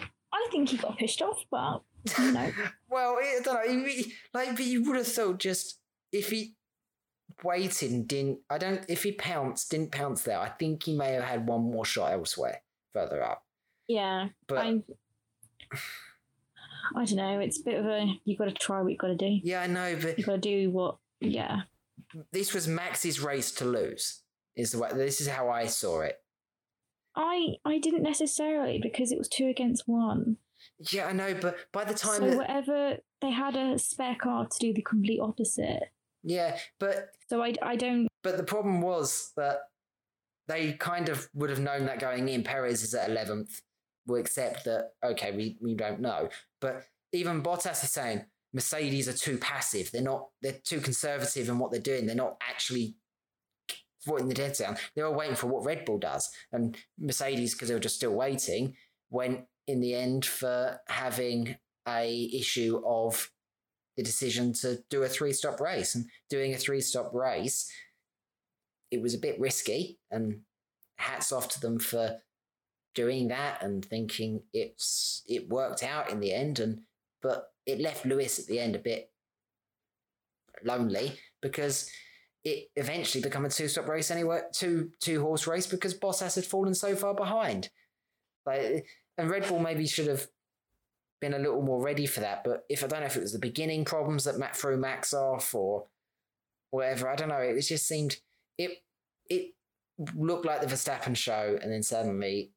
[0.00, 1.82] I think he got pushed off, but
[2.18, 2.50] you know.
[2.90, 3.88] well, I don't know.
[3.88, 5.78] He, like, but you would have thought just
[6.12, 6.54] if he
[7.42, 8.40] waited and didn't.
[8.50, 8.84] I don't.
[8.88, 10.38] If he pounced, didn't pounce there.
[10.38, 13.44] I think he may have had one more shot elsewhere, further up.
[13.86, 14.58] Yeah, but.
[14.58, 14.82] I,
[16.96, 17.38] I don't know.
[17.40, 19.40] It's a bit of a you got to try what you got to do.
[19.42, 20.96] Yeah, I know, but you got to do what.
[21.20, 21.62] Yeah.
[22.32, 24.22] This was Max's race to lose.
[24.56, 24.90] Is the way.
[24.92, 26.20] This is how I saw it.
[27.14, 30.36] I I didn't necessarily because it was two against one.
[30.90, 34.46] Yeah, I know, but by the time so that, whatever they had a spare car
[34.46, 35.90] to do the complete opposite.
[36.22, 38.08] Yeah, but so I I don't.
[38.22, 39.58] But the problem was that
[40.48, 42.42] they kind of would have known that going in.
[42.42, 43.60] Perez is at eleventh.
[44.06, 44.92] We'll accept that.
[45.04, 46.28] Okay, we we don't know,
[46.60, 49.90] but even Bottas is saying Mercedes are too passive.
[49.90, 50.28] They're not.
[50.42, 52.06] They're too conservative in what they're doing.
[52.06, 52.96] They're not actually
[54.16, 54.76] in the dead zone.
[54.96, 58.14] They were waiting for what Red Bull does, and Mercedes, because they were just still
[58.14, 58.74] waiting,
[59.10, 63.30] went in the end for having a issue of
[63.98, 67.68] the decision to do a three stop race and doing a three stop race.
[68.92, 70.42] It was a bit risky, and
[70.96, 72.16] hats off to them for
[72.94, 76.60] doing that and thinking it's it worked out in the end.
[76.60, 76.82] And
[77.20, 79.10] but it left Lewis at the end a bit
[80.64, 81.90] lonely because
[82.44, 86.44] it eventually become a two stop race anyway, two two horse race because Bottas had
[86.44, 87.68] fallen so far behind.
[88.46, 88.86] Like,
[89.18, 90.28] and Red Bull maybe should have
[91.20, 92.44] been a little more ready for that.
[92.44, 95.12] But if I don't know if it was the beginning problems that Matt threw Max
[95.12, 95.86] off or
[96.70, 97.38] whatever, I don't know.
[97.38, 98.16] It just seemed
[98.56, 98.82] it
[99.28, 99.54] it
[100.14, 102.52] looked like the Verstappen show, and then suddenly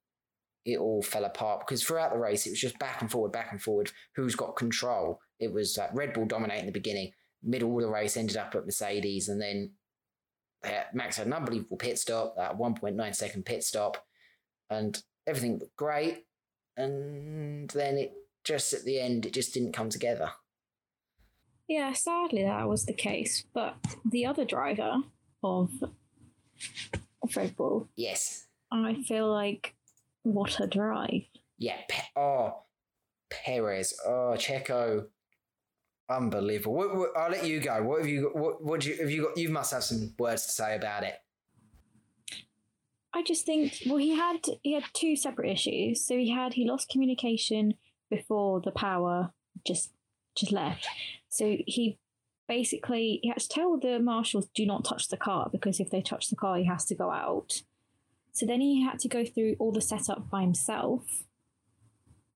[0.63, 3.52] it all fell apart because throughout the race it was just back and forward, back
[3.52, 3.91] and forward.
[4.15, 5.19] Who's got control?
[5.39, 7.12] It was like Red Bull dominating the beginning
[7.43, 9.71] middle of the race ended up at Mercedes, and then
[10.93, 14.06] Max had an unbelievable pit stop, that 1.9 second pit stop,
[14.69, 16.26] and everything looked great.
[16.78, 18.13] And then it
[18.44, 20.32] just at the end, it just didn't come together.
[21.68, 23.46] Yeah, sadly that was the case.
[23.54, 24.98] But the other driver
[25.44, 25.72] of,
[27.36, 29.76] Red Bull, yes, I feel like
[30.24, 31.24] what a drive.
[31.58, 31.78] Yeah.
[31.88, 32.64] Pe- oh,
[33.30, 33.94] Perez.
[34.06, 35.06] Oh, Checo.
[36.10, 36.74] Unbelievable.
[36.74, 37.82] What, what, I'll let you go.
[37.84, 38.36] What have you got?
[38.36, 39.38] What, what do you have you got?
[39.38, 41.16] You must have some words to say about it.
[43.14, 46.06] I just think well he had he had two separate issues.
[46.06, 47.76] So he had he lost communication
[48.12, 49.32] before the power
[49.65, 49.89] just
[50.36, 50.88] just left.
[51.30, 51.97] So he
[52.47, 56.02] basically he had to tell the marshals do not touch the car because if they
[56.02, 57.63] touch the car he has to go out.
[58.34, 61.24] So then he had to go through all the setup by himself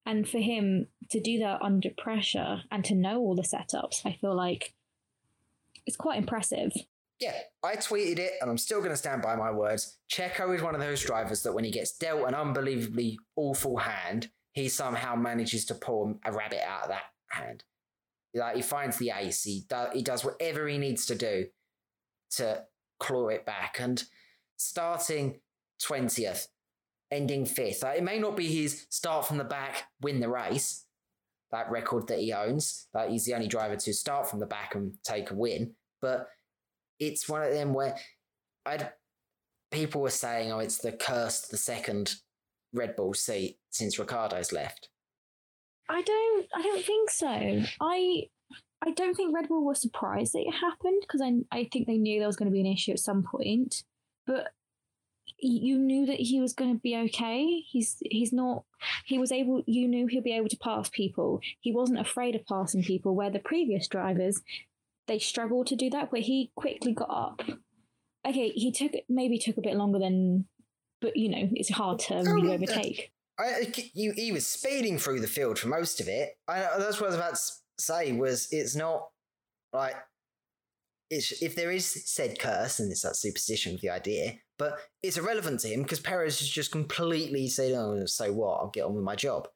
[0.05, 4.17] and for him to do that under pressure and to know all the setups, I
[4.19, 4.73] feel like
[5.85, 6.73] it's quite impressive.
[7.19, 7.33] yeah,
[7.63, 9.97] I tweeted it and I'm still going to stand by my words.
[10.11, 14.29] Checo is one of those drivers that when he gets dealt an unbelievably awful hand,
[14.56, 17.63] he somehow manages to pull a rabbit out of that hand.
[18.34, 21.48] Like he finds the ace, he, do, he does whatever he needs to do
[22.32, 22.63] to
[23.00, 23.78] claw it back.
[23.80, 24.04] And
[24.58, 25.41] starting
[25.84, 26.48] 20th,
[27.12, 30.86] ending fifth, like it may not be his start from the back, win the race,
[31.52, 32.88] that record that he owns.
[32.94, 35.74] Like he's the only driver to start from the back and take a win.
[36.02, 36.28] But
[37.00, 37.98] it's one of them where
[38.65, 38.89] I
[39.72, 42.15] people were saying, oh, it's the cursed the second
[42.75, 44.89] Red Bull seat since Ricciardo's left.
[45.89, 46.47] I don't.
[46.53, 47.27] I don't think so.
[47.81, 48.23] I.
[48.85, 51.33] I don't think Red Bull was surprised that it happened because I.
[51.51, 53.83] I think they knew there was going to be an issue at some point,
[54.27, 54.49] but
[55.39, 57.61] you knew that he was going to be okay.
[57.67, 58.63] He's he's not.
[59.05, 59.63] He was able.
[59.65, 61.39] You knew he'll be able to pass people.
[61.59, 63.15] He wasn't afraid of passing people.
[63.15, 64.41] Where the previous drivers,
[65.07, 66.09] they struggled to do that.
[66.11, 67.41] But he quickly got up.
[68.27, 70.47] Okay, he took maybe took a bit longer than,
[71.06, 73.12] but you know it's hard to oh, really uh, overtake.
[73.39, 76.32] I, you, he was speeding through the field for most of it.
[76.48, 77.41] I, uh, that's what I was about to
[77.84, 78.12] say.
[78.13, 79.10] Was it's not
[79.72, 79.96] like
[81.12, 85.18] it's, if there is said curse and it's that superstition with the idea, but it's
[85.18, 88.62] irrelevant to him because Perez has just completely said, "Oh, so what?
[88.62, 89.48] I'll get on with my job."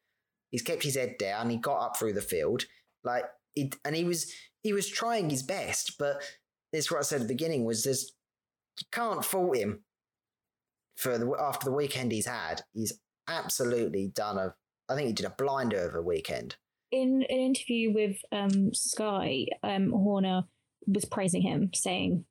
[0.52, 1.50] He's kept his head down.
[1.50, 2.66] He got up through the field,
[3.04, 4.32] like, he, and he was
[4.62, 5.96] he was trying his best.
[5.98, 6.22] But
[6.72, 8.12] this what I said at the beginning was there's
[8.80, 9.84] you can't fault him
[11.00, 12.62] for the after the weekend he's had.
[12.74, 12.94] He's
[13.28, 14.54] absolutely done a.
[14.90, 16.58] I think he did a blinder of a weekend.
[16.92, 20.44] In an interview with um, Sky, um, Horner
[20.88, 22.26] was praising him, saying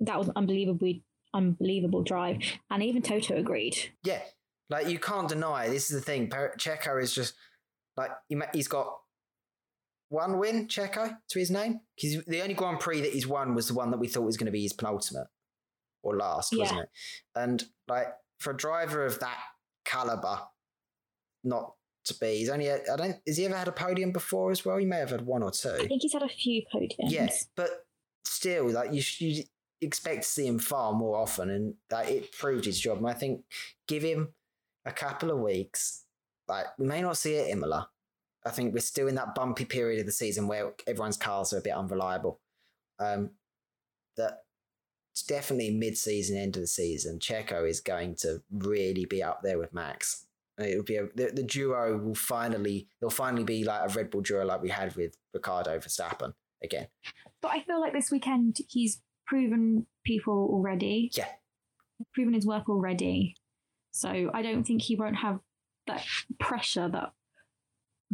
[0.00, 1.02] that was an unbelievably
[1.34, 2.38] unbelievable drive,
[2.70, 3.76] and even Toto agreed.
[4.04, 4.20] Yeah,
[4.70, 5.68] like you can't deny.
[5.68, 6.28] This is the thing.
[6.30, 7.34] Checo is just
[7.96, 8.10] like
[8.52, 8.94] he's got
[10.08, 11.80] one win, Checo, to his name.
[11.96, 14.36] Because the only Grand Prix that he's won was the one that we thought was
[14.36, 15.26] going to be his penultimate
[16.02, 16.60] or last, yeah.
[16.60, 16.88] wasn't it?
[17.34, 19.38] And like for a driver of that
[19.84, 20.40] caliber,
[21.44, 24.64] not to be, he's only, I don't, has he ever had a podium before as
[24.64, 24.76] well?
[24.76, 25.70] He may have had one or two.
[25.80, 27.10] I think he's had a few podiums.
[27.10, 27.86] Yes, but
[28.24, 29.44] still, like you, you
[29.80, 32.98] expect to see him far more often, and like, it proved his job.
[32.98, 33.42] And I think
[33.88, 34.34] give him
[34.84, 36.04] a couple of weeks.
[36.48, 37.90] Like we may not see it Imola.
[38.44, 41.58] I think we're still in that bumpy period of the season where everyone's cars are
[41.58, 42.40] a bit unreliable.
[43.00, 43.30] Um,
[44.16, 44.44] that
[45.16, 47.18] it's definitely mid-season, end of the season.
[47.18, 50.26] Checo is going to really be up there with Max.
[50.58, 54.20] It'll be a, the, the duo will finally they'll finally be like a Red Bull
[54.20, 56.88] duo like we had with Ricciardo Verstappen again.
[57.40, 61.10] But I feel like this weekend he's proven people already.
[61.16, 61.28] Yeah.
[62.12, 63.36] Proven his work already.
[63.92, 65.40] So I don't think he won't have
[65.86, 66.04] that
[66.38, 67.12] pressure that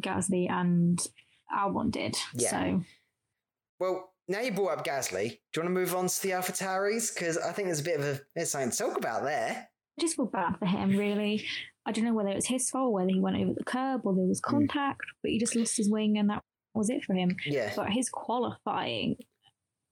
[0.01, 1.05] Gasly and
[1.53, 2.17] Albon did.
[2.35, 2.51] Yeah.
[2.51, 2.83] So
[3.81, 6.53] Well, now you brought up Gasly, do you want to move on to the Alpha
[6.53, 7.15] Tauris?
[7.15, 9.69] Because I think there's a bit of a there's something to talk about there.
[9.99, 11.45] I just feel bad for him, really.
[11.85, 14.15] I don't know whether it was his fault, whether he went over the curb or
[14.15, 14.51] there was mm.
[14.51, 15.19] contact, mm.
[15.23, 16.43] but he just lost his wing and that
[16.75, 17.37] was it for him.
[17.45, 17.73] Yeah.
[17.75, 19.17] But his qualifying,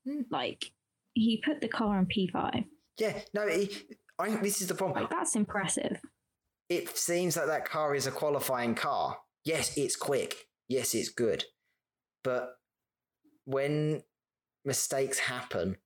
[0.09, 0.25] mm.
[0.31, 0.73] like
[1.15, 2.65] he put the car on P5.
[2.99, 3.71] Yeah, no, he,
[4.19, 5.03] I think this is the problem.
[5.03, 5.99] Like, that's impressive.
[6.69, 9.19] It seems like that car is a qualifying car.
[9.45, 10.47] Yes, it's quick.
[10.69, 11.45] Yes, it's good.
[12.23, 12.51] But
[13.45, 14.03] when
[14.65, 15.77] mistakes happen,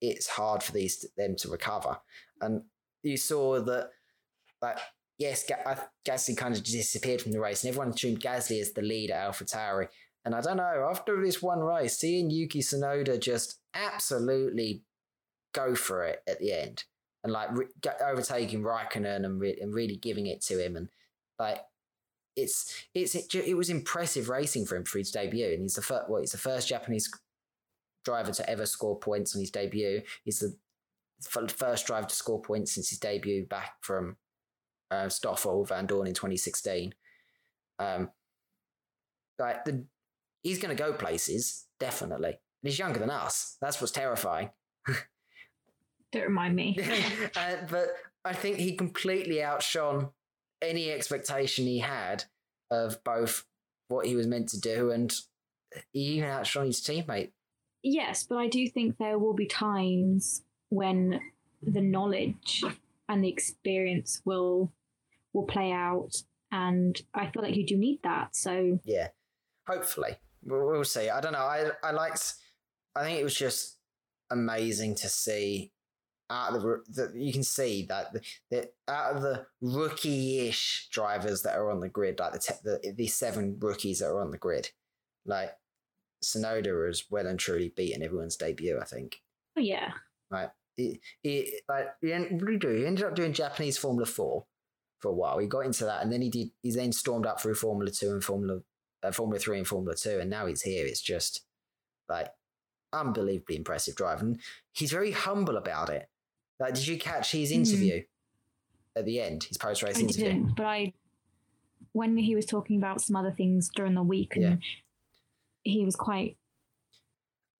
[0.00, 1.98] it's hard for these them to recover.
[2.40, 2.62] And
[3.02, 3.90] you saw that,
[4.60, 4.78] like,
[5.18, 5.48] yes,
[6.06, 9.30] Gasly kind of disappeared from the race, and everyone assumed Gasly as the lead at
[9.30, 9.88] AlphaTauri.
[10.24, 14.82] And I don't know, after this one race, seeing Yuki Tsunoda just absolutely
[15.52, 16.84] go for it at the end
[17.26, 17.66] and like re-
[18.04, 20.88] overtaking Raikkonen and, re- and really giving it to him and
[21.38, 21.60] like
[22.36, 25.82] it's it's it, it, was impressive racing for him for his debut and he's the
[25.82, 27.10] first well he's the first Japanese
[28.06, 30.56] driver to ever score points on his debut he's the
[31.48, 34.16] first driver to score points since his debut back from
[34.90, 36.94] uh, Stoffel Vandoorne in 2016
[37.78, 38.08] um
[39.38, 39.84] like the
[40.46, 42.30] he's going to go places, definitely.
[42.30, 43.56] And he's younger than us.
[43.60, 44.50] That's what's terrifying.
[46.12, 46.78] Don't remind me.
[47.36, 47.88] uh, but
[48.24, 50.10] I think he completely outshone
[50.62, 52.24] any expectation he had
[52.70, 53.44] of both
[53.88, 55.12] what he was meant to do and
[55.92, 57.32] he even outshone his teammate.
[57.88, 61.20] Yes, but I do think there will be times when
[61.62, 62.64] the knowledge
[63.08, 64.72] and the experience will
[65.32, 66.16] will play out
[66.50, 68.34] and I feel like you do need that.
[68.34, 69.10] So Yeah.
[69.68, 71.08] Hopefully we'll, we'll see.
[71.10, 71.38] I don't know.
[71.38, 72.34] I I liked.
[72.96, 73.78] I think it was just
[74.32, 75.70] amazing to see
[76.28, 81.42] out of the, the you can see that the, the out of the rookie-ish drivers
[81.42, 84.32] that are on the grid, like the, te- the the seven rookies that are on
[84.32, 84.70] the grid,
[85.24, 85.52] like
[86.26, 88.78] Tsunoda has well and truly beaten everyone's debut.
[88.80, 89.20] I think.
[89.56, 89.92] Oh, yeah,
[90.30, 90.50] Right?
[90.76, 94.44] He, he like he ended, he ended up doing Japanese Formula Four
[94.98, 95.38] for a while.
[95.38, 96.50] He got into that, and then he did.
[96.62, 98.60] He then stormed up through Formula Two and Formula
[99.02, 100.84] uh, Formula Three and Formula Two, and now he's here.
[100.86, 101.44] It's just
[102.08, 102.28] like
[102.92, 104.38] unbelievably impressive drive, and
[104.72, 106.08] he's very humble about it.
[106.60, 107.56] Like, did you catch his Hmm.
[107.60, 108.02] interview
[108.94, 109.44] at the end?
[109.44, 110.24] His post race I interview.
[110.24, 110.92] didn't, but I
[111.92, 114.56] when he was talking about some other things during the week, and Yeah.
[115.66, 116.36] He was quite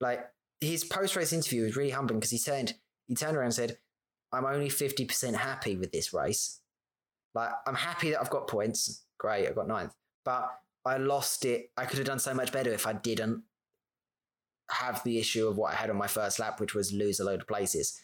[0.01, 0.21] like
[0.61, 2.75] his post race interview was really humbling because he turned
[3.07, 3.79] he turned around and said,
[4.33, 6.61] "I'm only fifty percent happy with this race.
[7.35, 9.05] Like I'm happy that I've got points.
[9.19, 9.95] Great, I got ninth,
[10.25, 10.51] but
[10.85, 11.71] I lost it.
[11.77, 13.43] I could have done so much better if I didn't
[14.71, 17.25] have the issue of what I had on my first lap, which was lose a
[17.25, 17.99] load of places.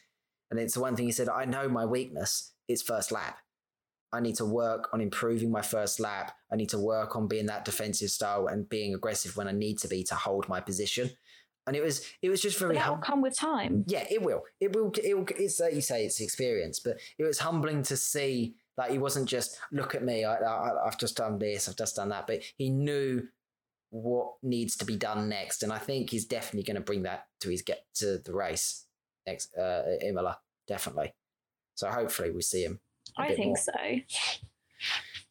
[0.50, 1.28] And it's the one thing he said.
[1.28, 2.52] I know my weakness.
[2.68, 3.38] It's first lap.
[4.12, 6.36] I need to work on improving my first lap.
[6.52, 9.78] I need to work on being that defensive style and being aggressive when I need
[9.78, 11.10] to be to hold my position.
[11.66, 13.84] And it was it was just very that'll hum- come with time.
[13.86, 14.42] yeah, it will.
[14.60, 14.92] It will.
[15.02, 15.26] It will.
[15.36, 19.28] It's like you say, it's experience, but it was humbling to see that he wasn't
[19.28, 20.24] just look at me.
[20.24, 21.68] I, I, I've just done this.
[21.68, 22.26] I've just done that.
[22.26, 23.28] But he knew
[23.90, 27.26] what needs to be done next, and I think he's definitely going to bring that
[27.40, 28.86] to his get to the race
[29.26, 30.38] next uh, Imola.
[30.66, 31.14] Definitely.
[31.76, 32.80] So hopefully we see him.
[33.16, 33.56] I think more.
[33.56, 33.72] so.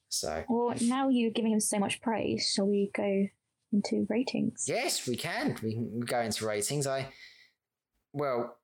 [0.09, 2.51] So Well, now you're giving him so much praise.
[2.53, 3.27] Shall we go
[3.71, 4.65] into ratings?
[4.67, 5.57] yes, we can.
[5.63, 6.85] We can go into ratings.
[6.87, 7.07] I
[8.13, 8.57] well.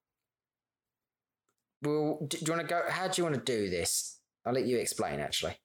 [1.84, 2.82] Well, do you want to go?
[2.90, 4.20] How do you want to do this?
[4.46, 5.20] I'll let you explain.
[5.20, 5.58] Actually,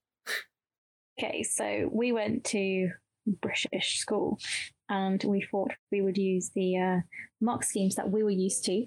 [1.18, 2.90] Okay, so we went to
[3.26, 4.38] British school,
[4.88, 7.00] and we thought we would use the uh,
[7.40, 8.86] mark schemes that we were used to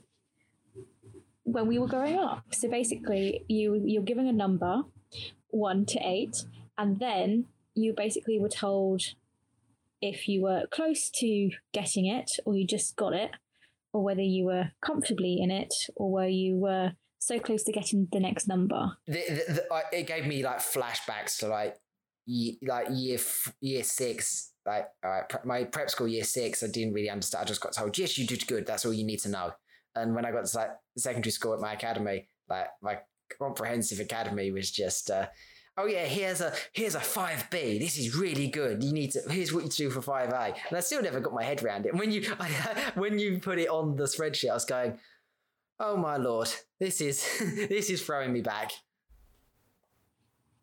[1.45, 2.43] when we were growing up.
[2.51, 4.83] So basically, you you're given a number,
[5.49, 6.43] one to eight,
[6.77, 9.01] and then you basically were told
[10.01, 13.31] if you were close to getting it, or you just got it,
[13.93, 18.07] or whether you were comfortably in it, or where you were so close to getting
[18.11, 18.97] the next number.
[19.07, 21.77] the, the, the, it gave me like flashbacks to like
[22.61, 23.19] like year
[23.61, 24.51] year six.
[24.65, 27.43] Like all right, my prep school year six, I didn't really understand.
[27.43, 28.65] I just got told, yes, you did good.
[28.65, 29.51] That's all you need to know.
[29.95, 32.99] And when I got to like secondary school at my academy, like my
[33.39, 35.27] comprehensive academy was just, uh,
[35.77, 37.79] oh yeah, here's a here's a five B.
[37.79, 38.83] This is really good.
[38.83, 39.21] You need to.
[39.29, 40.53] Here's what you do for five A.
[40.69, 41.89] And I still never got my head around it.
[41.89, 42.49] And when you I,
[42.95, 44.97] when you put it on the spreadsheet, I was going,
[45.79, 47.25] oh my lord, this is
[47.69, 48.71] this is throwing me back.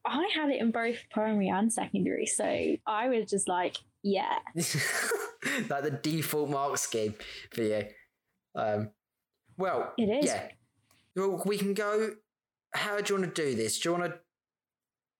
[0.05, 2.45] I had it in both primary and secondary, so
[2.87, 4.39] I was just like, yeah.
[4.57, 7.15] like the default mark scheme
[7.53, 7.85] for you.
[8.57, 8.91] Um,
[9.57, 10.27] well, It is.
[10.27, 10.49] Yeah.
[11.17, 12.11] Well, we can go.
[12.75, 13.79] How do you want to do this?
[13.79, 14.19] Do you want to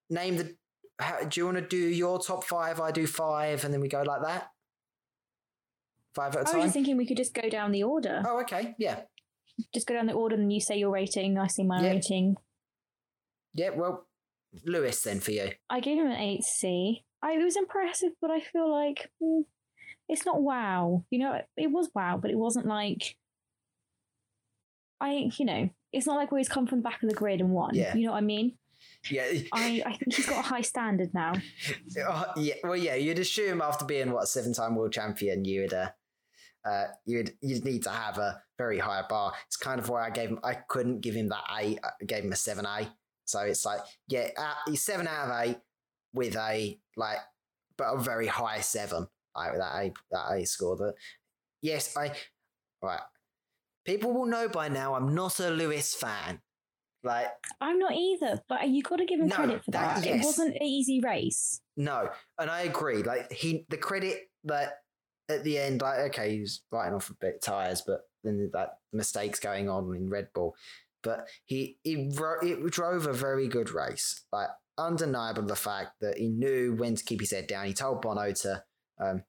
[0.09, 0.57] name the?
[0.99, 2.81] How, do you want to do your top five?
[2.81, 4.51] I do five, and then we go like that.
[6.15, 8.23] Five at a I was just thinking we could just go down the order.
[8.27, 8.75] oh, okay.
[8.79, 9.01] Yeah.
[9.75, 11.39] Just go down the order, and you say your rating.
[11.39, 12.37] I say my rating.
[13.55, 13.71] Yeah.
[13.71, 14.07] Well,
[14.65, 15.51] Lewis, then for you.
[15.69, 17.05] I gave him an eight C.
[17.23, 19.43] I it was impressive, but I feel like hmm,
[20.09, 21.05] it's not wow.
[21.11, 23.17] You know, it was wow, but it wasn't like
[25.03, 25.31] I.
[25.37, 27.51] You know, it's not like where he's come from the back of the grid and
[27.51, 27.75] won.
[27.75, 27.95] Yeah.
[27.95, 28.57] You know what I mean?
[29.11, 29.25] Yeah.
[29.53, 31.35] I I think he's got a high standard now.
[31.99, 35.75] Oh, yeah, well, yeah, you'd assume after being what a seven-time world champion, you would,
[35.75, 35.91] uh,
[36.65, 39.35] uh, you'd you'd need to have a very high bar.
[39.47, 40.39] It's kind of why I gave him.
[40.43, 41.79] I couldn't give him that eight.
[41.83, 42.89] I gave him a seven A.
[43.25, 45.59] So it's like, yeah, uh, he's seven out of eight
[46.15, 47.19] with a like,
[47.77, 49.07] but a very high seven.
[49.35, 50.77] Like that A that A score.
[50.77, 50.95] That
[51.61, 52.13] yes, I
[52.83, 53.01] right.
[53.85, 54.95] People will know by now.
[54.95, 56.41] I'm not a Lewis fan.
[57.05, 57.27] Like
[57.61, 60.07] I'm not either, but you got to give him No, credit for that- that.
[60.07, 60.23] yes.
[60.23, 61.61] It wasn't an easy race.
[61.77, 62.09] No,
[62.39, 63.03] and I agree.
[63.03, 64.75] Like he, the credit that
[65.29, 68.75] at the end, like okay, he's writing off a bit of tires, but then that
[68.93, 70.55] mistakes going on in Red Bull.
[71.03, 72.09] But he he
[72.43, 74.25] it drove a very good race.
[74.33, 77.67] Like undeniable the fact that he knew when to keep his head down.
[77.67, 78.63] He told Bono to
[79.01, 79.25] um,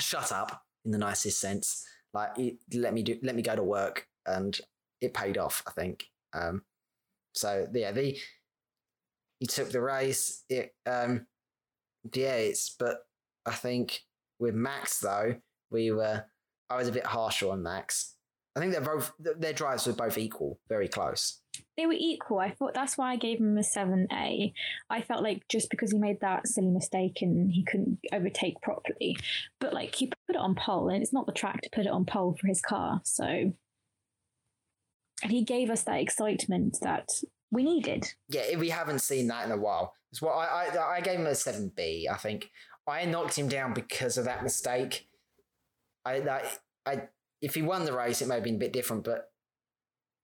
[0.00, 1.84] shut up in the nicest sense.
[2.12, 4.58] Like he, let me do, let me go to work, and
[5.00, 5.62] it paid off.
[5.66, 6.04] I think.
[6.32, 6.62] Um,
[7.34, 8.18] so yeah, the
[9.38, 10.44] he took the race.
[10.48, 11.26] It um,
[12.14, 12.98] yeah, it's but
[13.46, 14.00] I think
[14.38, 15.36] with Max though,
[15.70, 16.24] we were
[16.68, 18.14] I was a bit harsher on Max.
[18.56, 21.40] I think they're both their drives were both equal, very close.
[21.76, 22.38] They were equal.
[22.38, 24.52] I thought that's why I gave him a 7A.
[24.88, 29.16] I felt like just because he made that silly mistake and he couldn't overtake properly,
[29.58, 31.92] but like he put it on pole and it's not the track to put it
[31.92, 33.00] on pole for his car.
[33.04, 33.24] So,
[35.22, 37.08] and he gave us that excitement that
[37.50, 38.12] we needed.
[38.28, 39.94] Yeah, we haven't seen that in a while.
[40.12, 42.08] It's I I, I gave him a seven B.
[42.10, 42.50] I think
[42.86, 45.08] I knocked him down because of that mistake.
[46.04, 46.42] I I,
[46.86, 47.02] I
[47.40, 49.30] if he won the race, it may have been a bit different, but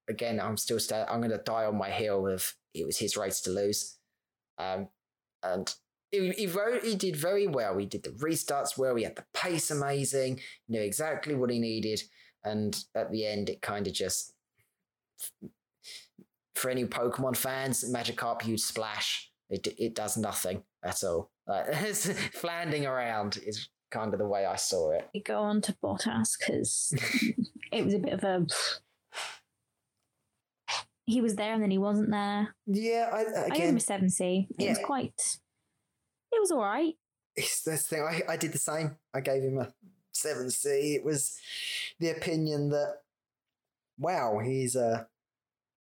[0.08, 3.16] again, I'm still sta- I'm going to die on my heel of it was his
[3.16, 3.98] race to lose,
[4.58, 4.88] um,
[5.42, 5.72] and
[6.10, 7.76] he he, wrote, he did very well.
[7.78, 8.94] He did the restarts well.
[8.94, 10.40] He had the pace amazing.
[10.68, 12.02] Knew exactly what he needed,
[12.44, 14.34] and at the end, it kind of just
[16.54, 19.30] for any Pokemon fans, Magikarp huge splash.
[19.48, 21.30] It it does nothing at all.
[21.46, 21.74] Like
[22.34, 25.08] flanding around is kind of the way I saw it.
[25.14, 26.92] We go on to Bottas because
[27.72, 28.46] it was a bit of a.
[31.06, 32.54] He was there and then he wasn't there.
[32.66, 34.48] Yeah, I, I gave him a seven C.
[34.58, 35.38] It was quite.
[36.32, 36.94] It was all right.
[37.36, 38.04] it's that's the thing.
[38.04, 38.96] I, I did the same.
[39.14, 39.72] I gave him a
[40.12, 40.96] seven C.
[40.96, 41.38] It was
[42.00, 42.96] the opinion that
[43.98, 45.04] wow, he's uh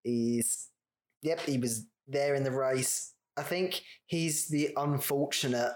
[0.04, 0.68] he's
[1.22, 3.14] yep, he was there in the race.
[3.36, 5.72] I think he's the unfortunate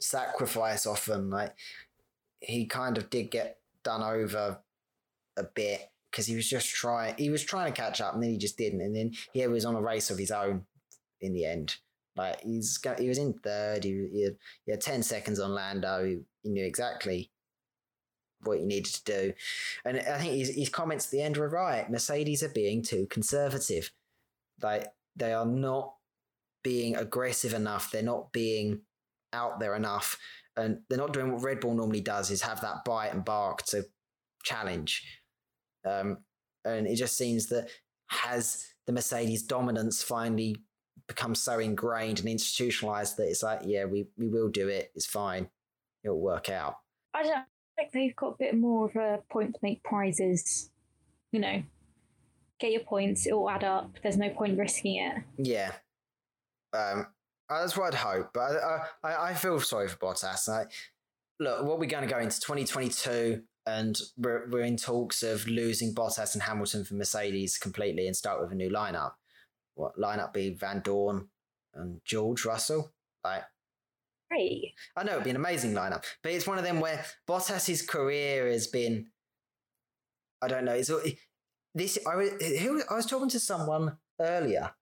[0.00, 1.30] sacrifice often.
[1.30, 1.54] Like
[2.40, 4.58] he kind of did get done over
[5.36, 8.30] a bit because he was just trying he was trying to catch up and then
[8.30, 8.80] he just didn't.
[8.80, 10.64] And then he was on a race of his own
[11.20, 11.76] in the end.
[12.16, 13.84] Like he's go- he was in third.
[13.84, 14.36] He, he, had,
[14.66, 16.04] he had ten seconds on Lando.
[16.04, 17.30] He, he knew exactly
[18.42, 19.32] what he needed to do,
[19.84, 21.90] and I think his, his comments at the end were right.
[21.90, 23.92] Mercedes are being too conservative.
[24.60, 24.86] Like
[25.16, 25.94] they are not
[26.64, 27.90] being aggressive enough.
[27.90, 28.82] They're not being
[29.32, 30.18] out there enough,
[30.56, 33.62] and they're not doing what Red Bull normally does: is have that bite and bark
[33.66, 33.84] to
[34.42, 35.17] challenge.
[35.88, 36.18] Um,
[36.64, 37.68] and it just seems that
[38.08, 40.56] has the Mercedes dominance finally
[41.06, 44.90] become so ingrained and institutionalized that it's like, yeah, we, we will do it.
[44.94, 45.48] It's fine.
[46.04, 46.76] It'll work out.
[47.14, 47.44] I don't
[47.76, 50.70] think they've got a bit more of a point to make prizes.
[51.32, 51.62] You know,
[52.58, 53.90] get your points, it will add up.
[54.02, 55.22] There's no point risking it.
[55.36, 55.72] Yeah.
[56.72, 57.06] Um,
[57.48, 58.30] that's what I'd hope.
[58.34, 60.48] But I, I, I feel sorry for Bottas.
[60.48, 60.70] Like,
[61.40, 65.94] look, what we're going to go into 2022 and we're, we're in talks of losing
[65.94, 69.12] Bottas and Hamilton for Mercedes completely and start with a new lineup.
[69.74, 71.26] What lineup be Vandoorne
[71.74, 72.92] and George Russell?
[73.22, 73.44] Like,
[74.30, 74.74] Great.
[74.96, 78.50] I know it'd be an amazing lineup, but it's one of them where Bottas's career
[78.50, 79.06] has been.
[80.42, 80.72] I don't know.
[80.72, 80.90] It's
[81.74, 81.98] this.
[82.06, 84.72] I was who I was talking to someone earlier,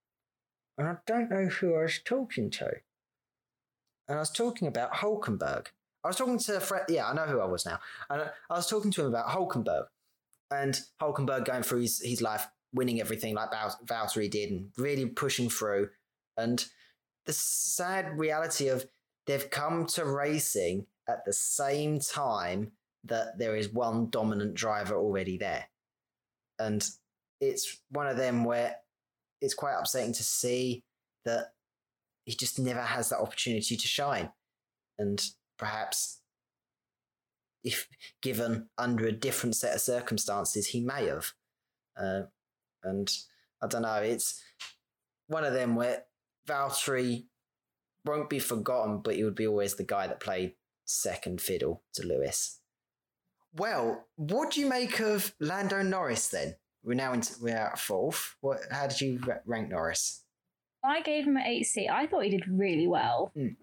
[0.76, 2.70] and I don't know who I was talking to.
[4.08, 5.66] And I was talking about Hulkenberg.
[6.06, 6.84] I was talking to Fred.
[6.88, 7.80] Yeah, I know who I was now.
[8.08, 9.86] And I was talking to him about Hulkenberg,
[10.52, 15.06] and Hulkenberg going through his, his life, winning everything like Val- Valtteri did, and really
[15.06, 15.90] pushing through.
[16.36, 16.64] And
[17.24, 18.86] the sad reality of
[19.26, 22.70] they've come to racing at the same time
[23.02, 25.66] that there is one dominant driver already there.
[26.60, 26.88] And
[27.40, 28.76] it's one of them where
[29.40, 30.84] it's quite upsetting to see
[31.24, 31.52] that
[32.24, 34.30] he just never has that opportunity to shine.
[35.00, 35.20] And
[35.58, 36.20] perhaps
[37.64, 37.88] if
[38.22, 41.32] given under a different set of circumstances, he may have.
[41.96, 42.22] Uh,
[42.84, 43.12] and
[43.60, 44.40] I don't know, it's
[45.26, 46.04] one of them where
[46.48, 47.24] Valtteri
[48.04, 50.54] won't be forgotten, but he would be always the guy that played
[50.84, 52.60] second fiddle to Lewis.
[53.52, 56.54] Well, what do you make of Lando Norris then?
[56.84, 58.36] We're now into, we're at fourth.
[58.40, 58.60] What?
[58.70, 60.22] How did you rank Norris?
[60.84, 61.90] I gave him an 8C.
[61.90, 63.32] I thought he did really well.
[63.36, 63.56] Mm.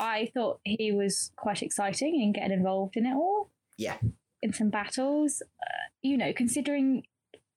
[0.00, 3.50] I thought he was quite exciting and getting involved in it all.
[3.76, 3.96] Yeah.
[4.42, 5.42] In some battles.
[5.60, 7.02] Uh, you know, considering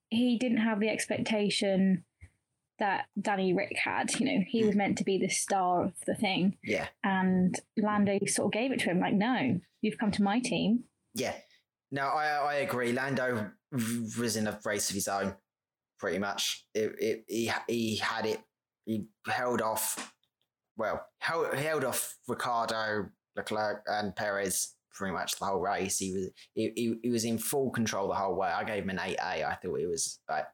[0.10, 2.04] he didn't have the expectation
[2.80, 6.16] that Danny Rick had, you know, he was meant to be the star of the
[6.16, 6.58] thing.
[6.64, 10.40] Yeah, And Lando sort of gave it to him, like, no, you've come to my
[10.40, 10.86] team.
[11.14, 11.34] yeah.
[11.94, 12.94] No, I I agree.
[12.94, 13.52] Lando
[14.18, 15.36] was in a race of his own,
[16.00, 16.66] pretty much.
[16.74, 18.40] It, it he he had it.
[18.86, 20.14] He held off.
[20.82, 26.00] Well, held, he held off Ricciardo, Leclerc, and Perez pretty much the whole race.
[26.00, 28.48] He was he, he, he was in full control the whole way.
[28.48, 29.46] I gave him an eight A.
[29.46, 30.48] I thought it was like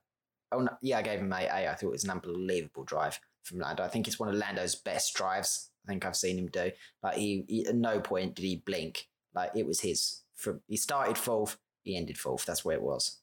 [0.52, 1.72] oh no, yeah, I gave him eight A.
[1.72, 3.84] I thought it was an unbelievable drive from Lando.
[3.84, 5.70] I think it's one of Lando's best drives.
[5.86, 6.72] I think I've seen him do.
[7.02, 9.08] Like he, he at no point did he blink.
[9.34, 10.24] Like it was his.
[10.36, 12.46] From he started fourth, he ended fourth.
[12.46, 13.22] That's where it was.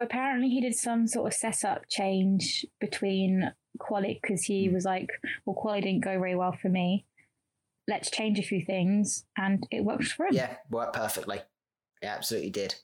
[0.00, 4.74] Apparently, he did some sort of setup change between quali because he hmm.
[4.74, 5.08] was like,
[5.44, 7.06] well, quali didn't go very well for me.
[7.88, 9.24] Let's change a few things.
[9.36, 10.34] And it worked for him.
[10.34, 11.40] Yeah, worked perfectly.
[12.02, 12.76] It absolutely did.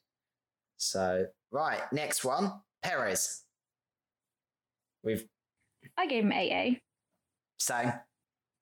[0.77, 2.53] So right, next one,
[2.83, 3.45] Perez.
[5.03, 5.27] We've
[5.97, 6.81] I gave him 8A.
[7.59, 7.93] same.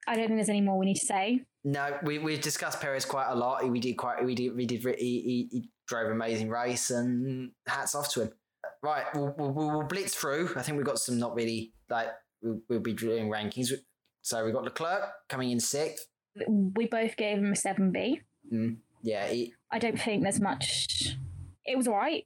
[0.07, 1.41] I don't think there's any more we need to say.
[1.63, 3.67] No, we we've discussed Perez quite a lot.
[3.67, 7.51] We did quite we did we did he, he, he drove an amazing race and
[7.67, 8.31] hats off to him.
[8.83, 10.51] Right, we'll, we'll, we'll blitz through.
[10.55, 12.07] I think we've got some not really like
[12.41, 13.71] we'll, we'll be doing rankings.
[14.21, 16.07] So we've got Leclerc coming in sixth.
[16.47, 18.21] We both gave him a 7B.
[18.53, 21.15] Mm, yeah, he, I don't think there's much.
[21.65, 22.23] It was all right.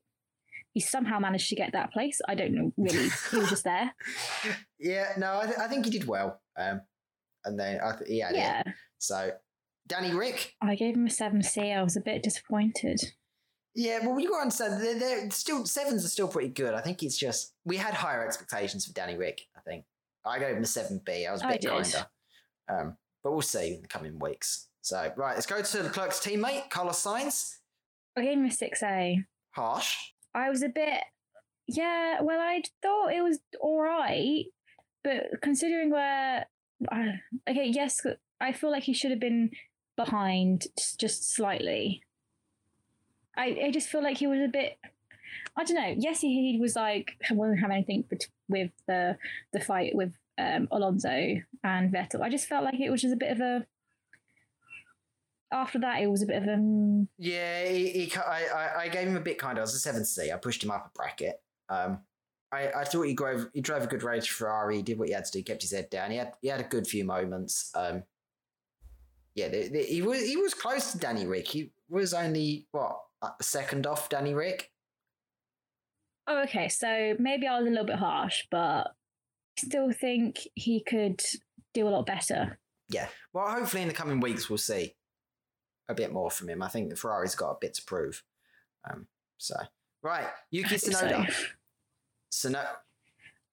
[0.73, 2.21] He he somehow managed to get that place.
[2.27, 3.09] I don't know really.
[3.31, 3.93] he was just there.
[4.79, 6.39] Yeah, no, I, th- I think he did well.
[6.57, 6.81] Um,
[7.43, 8.61] and then I th- he had Yeah.
[8.61, 8.67] it.
[8.97, 9.31] So,
[9.87, 10.53] Danny Rick.
[10.61, 11.71] I gave him a seven C.
[11.73, 13.01] I was a bit disappointed.
[13.75, 16.73] Yeah, well, you got to understand, they're, they're still sevens are still pretty good.
[16.73, 19.41] I think it's just we had higher expectations for Danny Rick.
[19.55, 19.85] I think
[20.25, 21.25] I gave him a seven B.
[21.25, 22.07] I was a bit kinder,
[22.67, 24.67] um, but we'll see in the coming weeks.
[24.81, 27.57] So, right, let's go to Leclerc's teammate, Carlos Sainz.
[28.17, 29.23] I gave him a six A.
[29.51, 29.95] Harsh.
[30.33, 31.03] I was a bit,
[31.67, 32.21] yeah.
[32.21, 34.45] Well, I thought it was all right,
[35.03, 36.47] but considering where,
[36.91, 37.03] uh,
[37.49, 38.01] okay, yes,
[38.41, 39.51] I feel like he should have been
[39.95, 40.67] behind
[40.97, 42.01] just slightly.
[43.37, 44.77] I I just feel like he was a bit.
[45.55, 45.95] I don't know.
[45.97, 48.05] Yes, he, was like wouldn't have anything
[48.47, 49.17] with the
[49.53, 52.21] the fight with um, Alonso and Vettel.
[52.21, 53.65] I just felt like it was just a bit of a.
[55.51, 57.05] After that, it was a bit of a.
[57.17, 59.57] Yeah, he, he, I, I, gave him a bit kind.
[59.57, 60.31] I was a seven C.
[60.31, 61.41] I pushed him up a bracket.
[61.69, 61.99] Um,
[62.51, 64.77] I, I thought he drove he drove a good race for Ferrari.
[64.77, 65.43] He did what he had to do.
[65.43, 66.11] Kept his head down.
[66.11, 67.71] He had he had a good few moments.
[67.75, 68.03] Um,
[69.35, 71.47] yeah, the, the, he was he was close to Danny Rick.
[71.47, 72.99] He was only what
[73.41, 74.71] second off Danny Rick.
[76.27, 76.69] Oh, okay.
[76.69, 78.91] So maybe I was a little bit harsh, but I
[79.57, 81.21] still think he could
[81.73, 82.59] do a lot better.
[82.89, 83.07] Yeah.
[83.33, 84.95] Well, hopefully in the coming weeks we'll see
[85.87, 86.61] a bit more from him.
[86.61, 88.23] I think the Ferrari's got a bit to prove.
[88.89, 89.07] Um,
[89.37, 89.55] so
[90.03, 91.31] right, Yuki Tsunoda.
[92.29, 92.49] so.
[92.49, 92.67] Tsuno-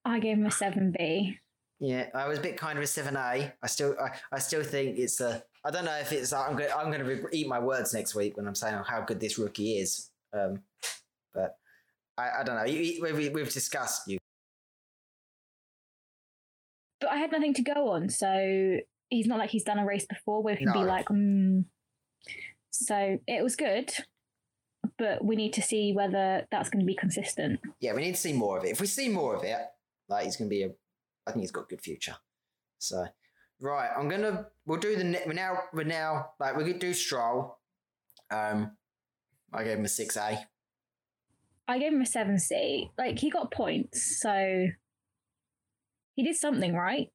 [0.05, 1.39] I gave him a seven B.
[1.81, 3.53] Yeah, I was a bit kind of a seven A.
[3.63, 5.43] I still, I, I still think it's a.
[5.67, 6.33] I don't know if it's.
[6.33, 6.71] I'm going.
[6.77, 9.79] I'm going to eat my words next week when I'm saying how good this rookie
[9.79, 10.11] is.
[10.33, 10.61] Um,
[11.35, 11.57] but
[12.17, 12.65] I, I don't know.
[12.65, 14.19] You, we, we've discussed you.
[17.01, 20.07] But I had nothing to go on, so he's not like he's done a race
[20.07, 21.65] before where he can be like, mm.
[22.71, 23.93] So it was good,
[24.99, 27.59] but we need to see whether that's going to be consistent.
[27.81, 28.71] Yeah, we need to see more of it.
[28.71, 29.57] If we see more of it,
[30.09, 30.71] like he's going to be a.
[31.27, 32.15] I think he's got a good future.
[32.79, 33.05] So,
[33.61, 34.47] right, I'm gonna.
[34.65, 35.59] We'll do the we're now.
[35.73, 37.59] We're now like we're gonna do Stroll.
[38.31, 38.73] Um,
[39.53, 40.39] I gave him a six A.
[41.69, 42.91] I gave him a seven C.
[42.99, 44.67] Like he got points, so
[46.15, 47.11] he did something right.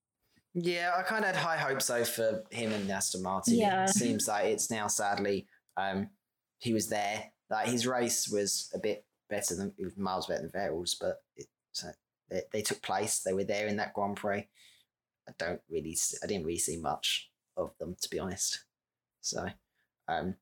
[0.53, 3.55] Yeah, I kind of had high hopes though for him and Aston Martin.
[3.55, 3.85] Yeah.
[3.85, 6.09] It seems like it's now sadly um
[6.59, 7.31] he was there.
[7.49, 11.87] Like his race was a bit better than miles better than Vettel's, but it, so
[12.29, 13.19] they, they took place.
[13.19, 14.47] They were there in that Grand Prix.
[15.31, 18.65] I don't really, I didn't really see much of them to be honest.
[19.21, 19.45] So,
[20.07, 20.35] um,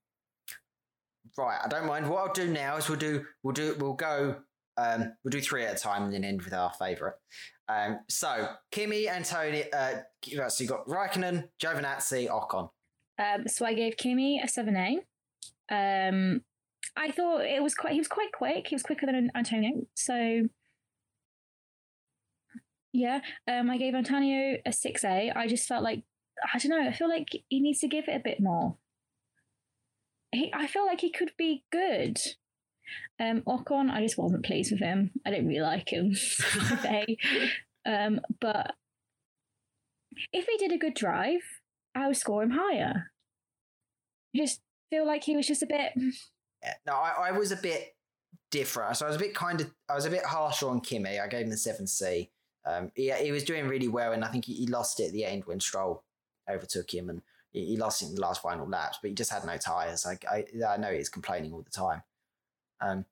[1.37, 2.09] right, I don't mind.
[2.09, 4.37] What I'll do now is we'll do, we'll do, we'll go,
[4.77, 7.15] um, we'll do three at a time and then end with our favourite.
[7.67, 12.69] Um, so Kimi, Antonio, uh, so you got Raikkonen, Giovinazzi, Ocon.
[13.19, 14.99] Um, so I gave Kimi a seven A.
[15.71, 16.41] Um,
[16.95, 17.93] I thought it was quite.
[17.93, 18.67] He was quite quick.
[18.67, 19.85] He was quicker than Antonio.
[19.93, 20.41] So
[22.93, 25.31] yeah, um, I gave Antonio a six A.
[25.35, 26.03] I just felt like
[26.53, 26.87] I don't know.
[26.87, 28.77] I feel like he needs to give it a bit more.
[30.31, 32.19] He, I feel like he could be good.
[33.19, 35.11] Um, Ocon, I just wasn't pleased with him.
[35.25, 36.15] I didn't really like him.
[37.85, 38.75] Um, but
[40.33, 41.41] if he did a good drive,
[41.95, 43.11] I would score him higher.
[44.35, 45.93] I just feel like he was just a bit.
[46.61, 46.73] Yeah.
[46.85, 47.95] No, I, I was a bit
[48.51, 48.97] different.
[48.97, 51.19] So I was a bit kind of, I was a bit harsher on Kimi.
[51.19, 52.29] I gave him a seven C.
[52.65, 55.13] Um, he, he was doing really well, and I think he, he lost it at
[55.13, 56.03] the end when Stroll
[56.49, 58.99] overtook him, and he, he lost it in the last final laps.
[59.01, 60.05] But he just had no tires.
[60.05, 62.03] I, I, I know he's complaining all the time.
[62.81, 63.05] Um,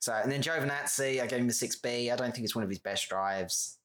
[0.00, 2.10] so and then Giovinazzi, I gave him a six B.
[2.10, 3.78] I don't think it's one of his best drives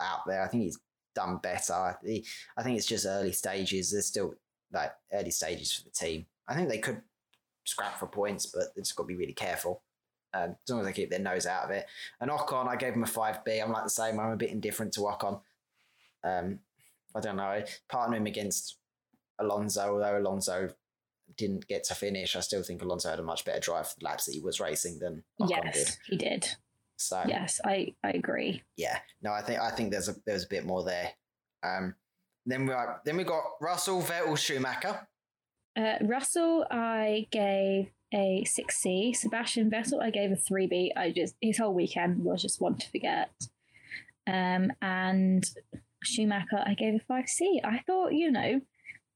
[0.00, 0.42] out there.
[0.42, 0.78] I think he's
[1.14, 1.98] done better.
[2.04, 2.24] He,
[2.56, 3.90] I think it's just early stages.
[3.90, 4.34] There's still
[4.72, 6.26] like early stages for the team.
[6.48, 7.02] I think they could
[7.64, 9.82] scrap for points, but they just got to be really careful.
[10.34, 11.86] Um, as long as they keep their nose out of it.
[12.20, 13.62] And Ocon, I gave him a 5B.
[13.62, 14.20] I'm like the same.
[14.20, 15.40] I'm a bit indifferent to Ocon.
[16.22, 16.58] Um,
[17.14, 17.62] I don't know.
[17.88, 18.76] Partner him against
[19.38, 20.70] Alonso, although Alonso
[21.36, 24.04] didn't get to finish, I still think Alonso had a much better drive for the
[24.04, 25.96] laps that he was racing than Ocon yes, did.
[26.06, 26.48] he did.
[26.96, 28.62] So Yes, I, I agree.
[28.76, 31.10] yeah, no, I think I think there's a there's a bit more there.
[31.62, 31.94] Um,
[32.46, 35.06] then we are, then we got Russell, Vettel, Schumacher.
[35.76, 39.14] Uh, Russell, I gave a 6C.
[39.14, 40.90] Sebastian Vettel, I gave a 3B.
[40.96, 43.30] I just, his whole weekend was just one to forget.
[44.26, 45.44] Um, and
[46.02, 47.60] Schumacher, I gave a 5C.
[47.62, 48.60] I thought, you know,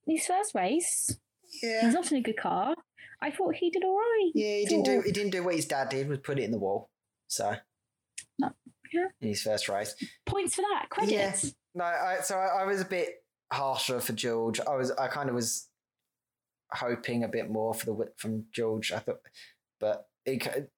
[0.06, 1.16] his first race,
[1.62, 2.74] Yeah, he's not in a good car.
[3.22, 4.30] I thought he did all right.
[4.34, 6.50] Yeah, he didn't do he didn't do what his dad did was put it in
[6.50, 6.88] the wall.
[7.28, 7.54] So
[8.38, 8.50] No,
[8.92, 9.08] yeah.
[9.20, 9.94] in his first race.
[10.26, 10.86] Points for that.
[10.90, 11.54] Credits.
[11.74, 13.22] No, I, so I, I was a bit
[13.52, 14.60] harsher for George.
[14.60, 15.68] I was I kind of was
[16.74, 18.92] hoping a bit more for the wi- from George.
[18.92, 19.20] I thought,
[19.78, 20.06] but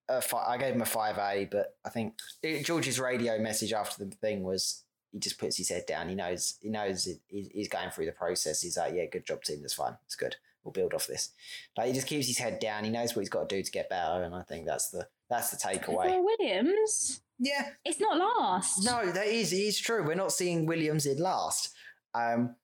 [0.09, 3.73] a fi- I gave him a five A, but I think it, George's radio message
[3.73, 6.09] after the thing was he just puts his head down.
[6.09, 8.63] He knows he knows it, he's, he's going through the process.
[8.63, 9.61] He's like, yeah, good job, team.
[9.61, 9.97] That's fine.
[10.07, 10.37] It's good.
[10.65, 11.31] We'll build off this.
[11.77, 12.85] Like he just keeps his head down.
[12.85, 15.09] He knows what he's got to do to get better, and I think that's the
[15.29, 16.23] that's the takeaway.
[16.23, 18.85] Williams, Yeah, it's not last.
[18.85, 20.05] no, that is it is true.
[20.07, 21.75] We're not seeing Williams in last.
[22.15, 22.55] Um,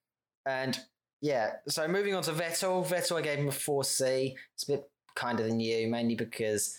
[0.45, 0.79] and
[1.21, 2.85] yeah, so moving on to Vettel.
[2.85, 4.35] Vettel, I gave him a four C.
[4.53, 6.77] It's a bit kinder than you, mainly because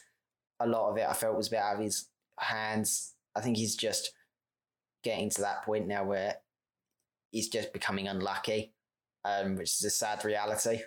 [0.61, 3.15] a lot of it I felt was a bit out of his hands.
[3.37, 4.13] I think he's just
[5.03, 6.37] getting to that point now where
[7.31, 8.73] he's just becoming unlucky,
[9.25, 10.81] um, which is a sad reality.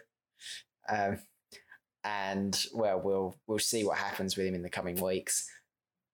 [0.89, 1.19] Um,
[2.03, 5.47] and well, we'll we'll see what happens with him in the coming weeks.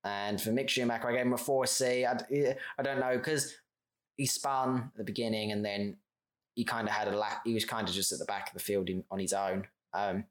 [0.04, 2.06] And for Mick Schumacher, I gave him a four C.
[2.06, 2.18] I,
[2.78, 3.56] I don't know because
[4.18, 5.98] he spun at the beginning and then
[6.60, 7.40] he kind of had a lap.
[7.46, 9.66] He was kind of just at the back of the field in, on his own.
[9.94, 10.26] Um,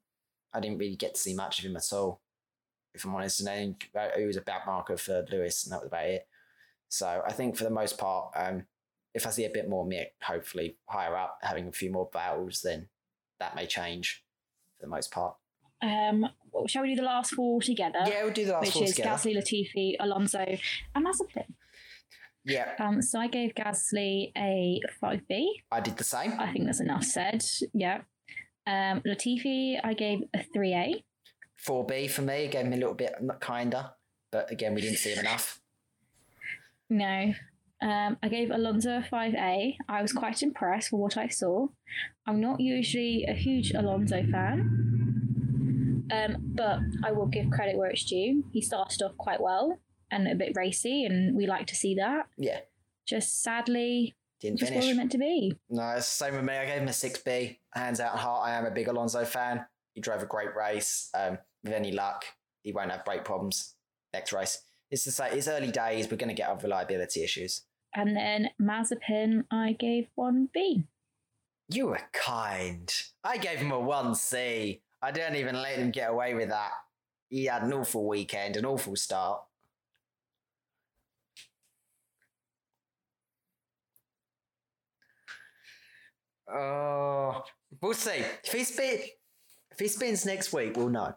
[0.53, 2.21] I didn't really get to see much of him at all,
[2.93, 3.41] if I'm honest.
[3.41, 3.77] And then
[4.15, 6.29] he was a back marker for Lewis, and that was about it.
[6.91, 8.67] So I think for the most part, um,
[9.15, 12.61] if I see a bit more Mick, hopefully higher up, having a few more battles,
[12.61, 12.89] then
[13.41, 14.23] that may change
[14.77, 15.35] for the most part.
[15.81, 18.01] Um, well, shall we do the last four together?
[18.07, 19.17] yeah, we'll do the last Which four is together.
[19.17, 20.45] Gasly, Latifi, Alonso,
[20.95, 21.55] and Mazepin.
[22.49, 25.47] Yeah, Um, so I gave Gasly a 5B.
[25.71, 26.33] I did the same.
[26.39, 27.45] I think that's enough said.
[27.75, 28.01] Yeah.
[28.67, 31.05] Um, Latifi, I gave a 3A.
[31.67, 33.91] 4B for me, gave him a little bit kinder,
[34.33, 35.61] but again, we didn't see him enough.
[36.89, 37.35] No.
[37.83, 39.77] Um, I gave Alonso a 5A.
[39.87, 41.69] I was quite impressed with what I saw.
[42.27, 48.05] I'm not usually a huge Alonso fan, um, but I will give credit where it's
[48.05, 48.45] due.
[48.53, 49.79] He started off quite well
[50.11, 52.27] and a bit racy, and we like to see that.
[52.37, 52.61] Yeah,
[53.07, 54.85] Just sadly, didn't just finish.
[54.85, 55.55] wasn't meant to be.
[55.69, 56.55] No, it's the same with me.
[56.55, 57.59] I gave him a 6B.
[57.75, 59.65] Hands out and heart, I am a big Alonso fan.
[59.95, 61.11] He drove a great race.
[61.15, 62.25] Um, with any luck,
[62.63, 63.75] he won't have brake problems
[64.13, 64.63] next race.
[64.91, 65.33] It's the same.
[65.37, 66.09] It's early days.
[66.11, 67.63] We're going to get our reliability issues.
[67.95, 70.85] And then Mazepin, I gave 1B.
[71.71, 72.91] You were kind.
[73.25, 74.81] I gave him a 1C.
[75.03, 76.71] I didn't even let him get away with that.
[77.29, 79.43] He had an awful weekend, an awful start.
[86.51, 87.43] Oh,
[87.81, 88.25] we'll see.
[88.45, 89.01] If he spin,
[89.71, 91.15] if he spins next week, we'll know.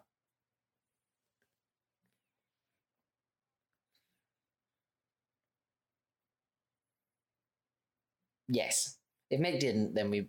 [8.48, 8.98] Yes.
[9.30, 10.28] If Mick didn't, then we,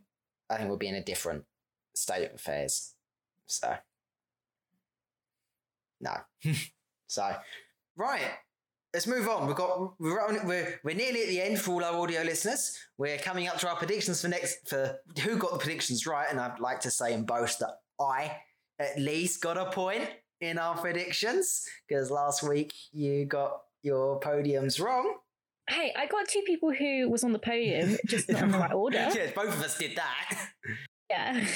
[0.49, 1.43] I think we'll be in a different
[1.93, 2.93] state of affairs.
[3.47, 3.75] So,
[6.01, 6.15] no.
[7.07, 7.35] so,
[7.97, 8.21] right.
[8.93, 9.47] Let's move on.
[9.47, 12.77] We've got we're on, we're we're nearly at the end for all our audio listeners.
[12.99, 16.39] We're coming up to our predictions for next for who got the predictions right, and
[16.39, 18.37] I'd like to say and boast that I
[18.79, 20.07] at least got a point
[20.41, 25.15] in our predictions because last week you got your podiums wrong.
[25.67, 28.73] Hey, I got two people who was on the podium, just not in the right
[28.73, 29.09] order.
[29.15, 30.49] yeah, both of us did that.
[31.09, 31.47] Yeah.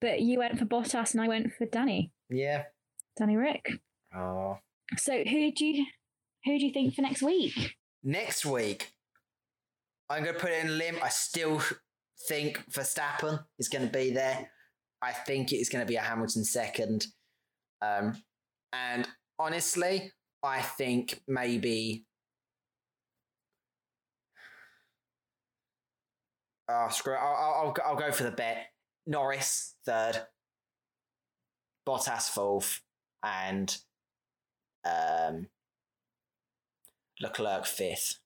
[0.00, 2.12] But you went for Bottas and I went for Danny.
[2.30, 2.64] Yeah.
[3.18, 3.72] Danny Rick.
[4.14, 4.58] Oh.
[4.96, 5.86] So who do you
[6.46, 7.76] who do you think for next week?
[8.04, 8.92] Next week,
[10.08, 10.96] I'm going to put it in a limb.
[11.02, 11.60] I still
[12.28, 14.48] think Verstappen is going to be there.
[15.02, 17.06] I think it is going to be a Hamilton second.
[17.82, 18.22] Um,
[18.72, 22.04] and honestly, I think maybe.
[26.68, 27.18] Oh, screw it.
[27.20, 28.66] I'll, I'll, I'll go for the bet.
[29.06, 30.22] Norris, third.
[31.86, 32.80] Bottas, fourth.
[33.22, 33.76] And
[34.84, 35.48] um,
[37.20, 38.18] Leclerc, fifth.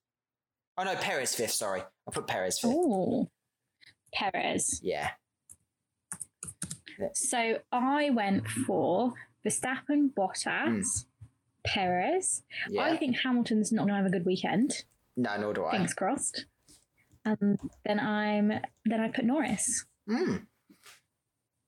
[0.77, 1.51] Oh, no, Perez, fifth.
[1.51, 1.81] Sorry.
[1.81, 2.71] I put Perez, fifth.
[2.73, 3.29] Oh.
[4.13, 4.79] Perez.
[4.83, 5.11] Yeah.
[7.13, 9.13] So I went for
[9.45, 11.05] Verstappen, Bottas,
[11.65, 12.43] Perez.
[12.67, 12.73] Hmm.
[12.75, 12.81] Yeah.
[12.83, 14.83] I think Hamilton's not going to have a good weekend.
[15.17, 15.71] no, nor do I.
[15.71, 16.45] Fingers crossed.
[17.25, 18.47] And then I'm
[18.85, 19.85] then I put Norris.
[20.09, 20.45] Mm.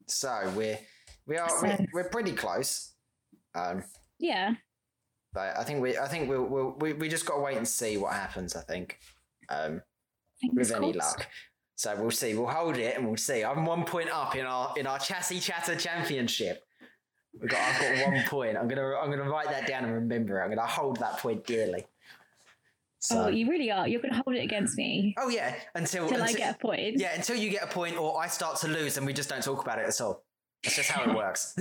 [0.07, 0.79] So we're
[1.27, 2.93] we are So- we're, we're pretty close.
[3.55, 3.83] Um,
[4.19, 4.53] Yeah.
[5.33, 7.67] But I think we I think we'll, we'll we we just got to wait and
[7.67, 8.55] see what happens.
[8.55, 8.99] I think
[9.49, 9.81] um,
[10.39, 11.19] Fingers with any crossed.
[11.19, 11.27] luck.
[11.75, 12.35] So we'll see.
[12.35, 13.43] We'll hold it and we'll see.
[13.43, 16.63] I'm one point up in our in our chassis chatter championship.
[17.41, 18.57] We got I've got one point.
[18.57, 20.43] I'm gonna I'm gonna write that down and remember it.
[20.43, 21.85] I'm gonna hold that point dearly.
[22.99, 23.85] So Oh, you really are.
[23.85, 26.97] You're going to hold it against me oh yeah, until, till I get a point.
[26.97, 29.43] yeah until you get a point or I start to lose and we just don't
[29.43, 30.23] talk about it at all.
[30.63, 31.55] That's just how it works.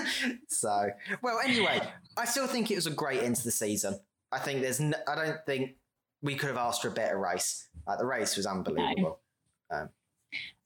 [0.48, 0.88] so
[1.22, 1.80] well anyway,
[2.16, 3.98] I still think it was a great end to the season.
[4.32, 5.76] I think there's n- I don't think
[6.22, 7.68] we could have asked for a better race.
[7.86, 9.20] Like the race was unbelievable.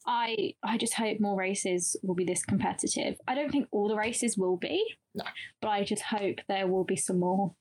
[0.05, 3.17] I I just hope more races will be this competitive.
[3.29, 4.85] I don't think all the races will be,
[5.15, 5.25] No.
[5.61, 7.55] but I just hope there will be some more.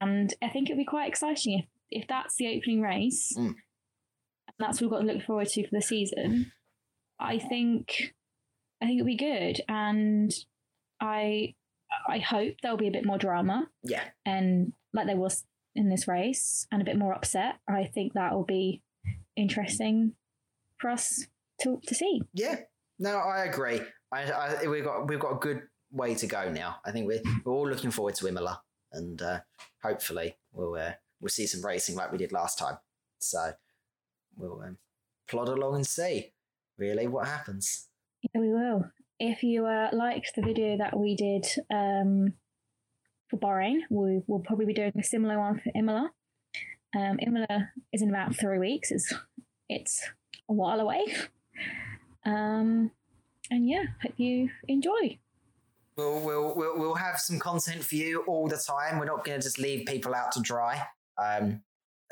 [0.00, 3.46] And I think it'll be quite exciting if, if that's the opening race, Mm.
[3.46, 3.56] and
[4.58, 6.52] that's what we've got to look forward to for the season.
[7.18, 8.14] I think
[8.82, 10.32] I think it'll be good, and
[11.00, 11.54] I
[12.08, 14.02] I hope there'll be a bit more drama Yeah.
[14.26, 17.56] and like there was in this race and a bit more upset.
[17.68, 18.82] I think that will be
[19.36, 20.14] interesting
[20.78, 21.26] for us
[21.62, 22.22] to to see.
[22.34, 22.56] Yeah.
[22.98, 23.80] No, I agree.
[24.12, 26.76] I, I we've got we've got a good way to go now.
[26.84, 28.60] I think we're we're all looking forward to Imola,
[28.92, 29.40] and uh,
[29.82, 32.78] hopefully we'll uh, we'll see some racing like we did last time.
[33.18, 33.52] So
[34.36, 34.78] we'll um,
[35.28, 36.32] plod along and see
[36.78, 37.88] really what happens.
[38.22, 38.84] Yeah, we will.
[39.18, 42.34] If you uh, liked the video that we did um,
[43.28, 46.10] for Bahrain, we will probably be doing a similar one for Imola.
[46.96, 48.90] Um, Imola is in about three weeks.
[48.90, 49.12] It's
[49.68, 50.08] it's
[50.48, 51.04] a while away.
[52.24, 52.90] Um,
[53.50, 55.18] and yeah, hope you enjoy.
[55.96, 58.98] We'll, we'll we'll we'll have some content for you all the time.
[58.98, 60.86] We're not going to just leave people out to dry
[61.22, 61.62] um,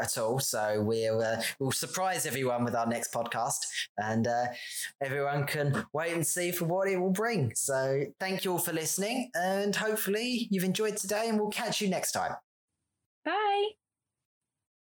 [0.00, 0.38] at all.
[0.38, 3.58] So we'll uh, we'll surprise everyone with our next podcast,
[3.98, 4.46] and uh,
[5.02, 7.52] everyone can wait and see for what it will bring.
[7.54, 11.88] So thank you all for listening, and hopefully you've enjoyed today, and we'll catch you
[11.88, 12.34] next time.
[13.24, 13.70] Bye.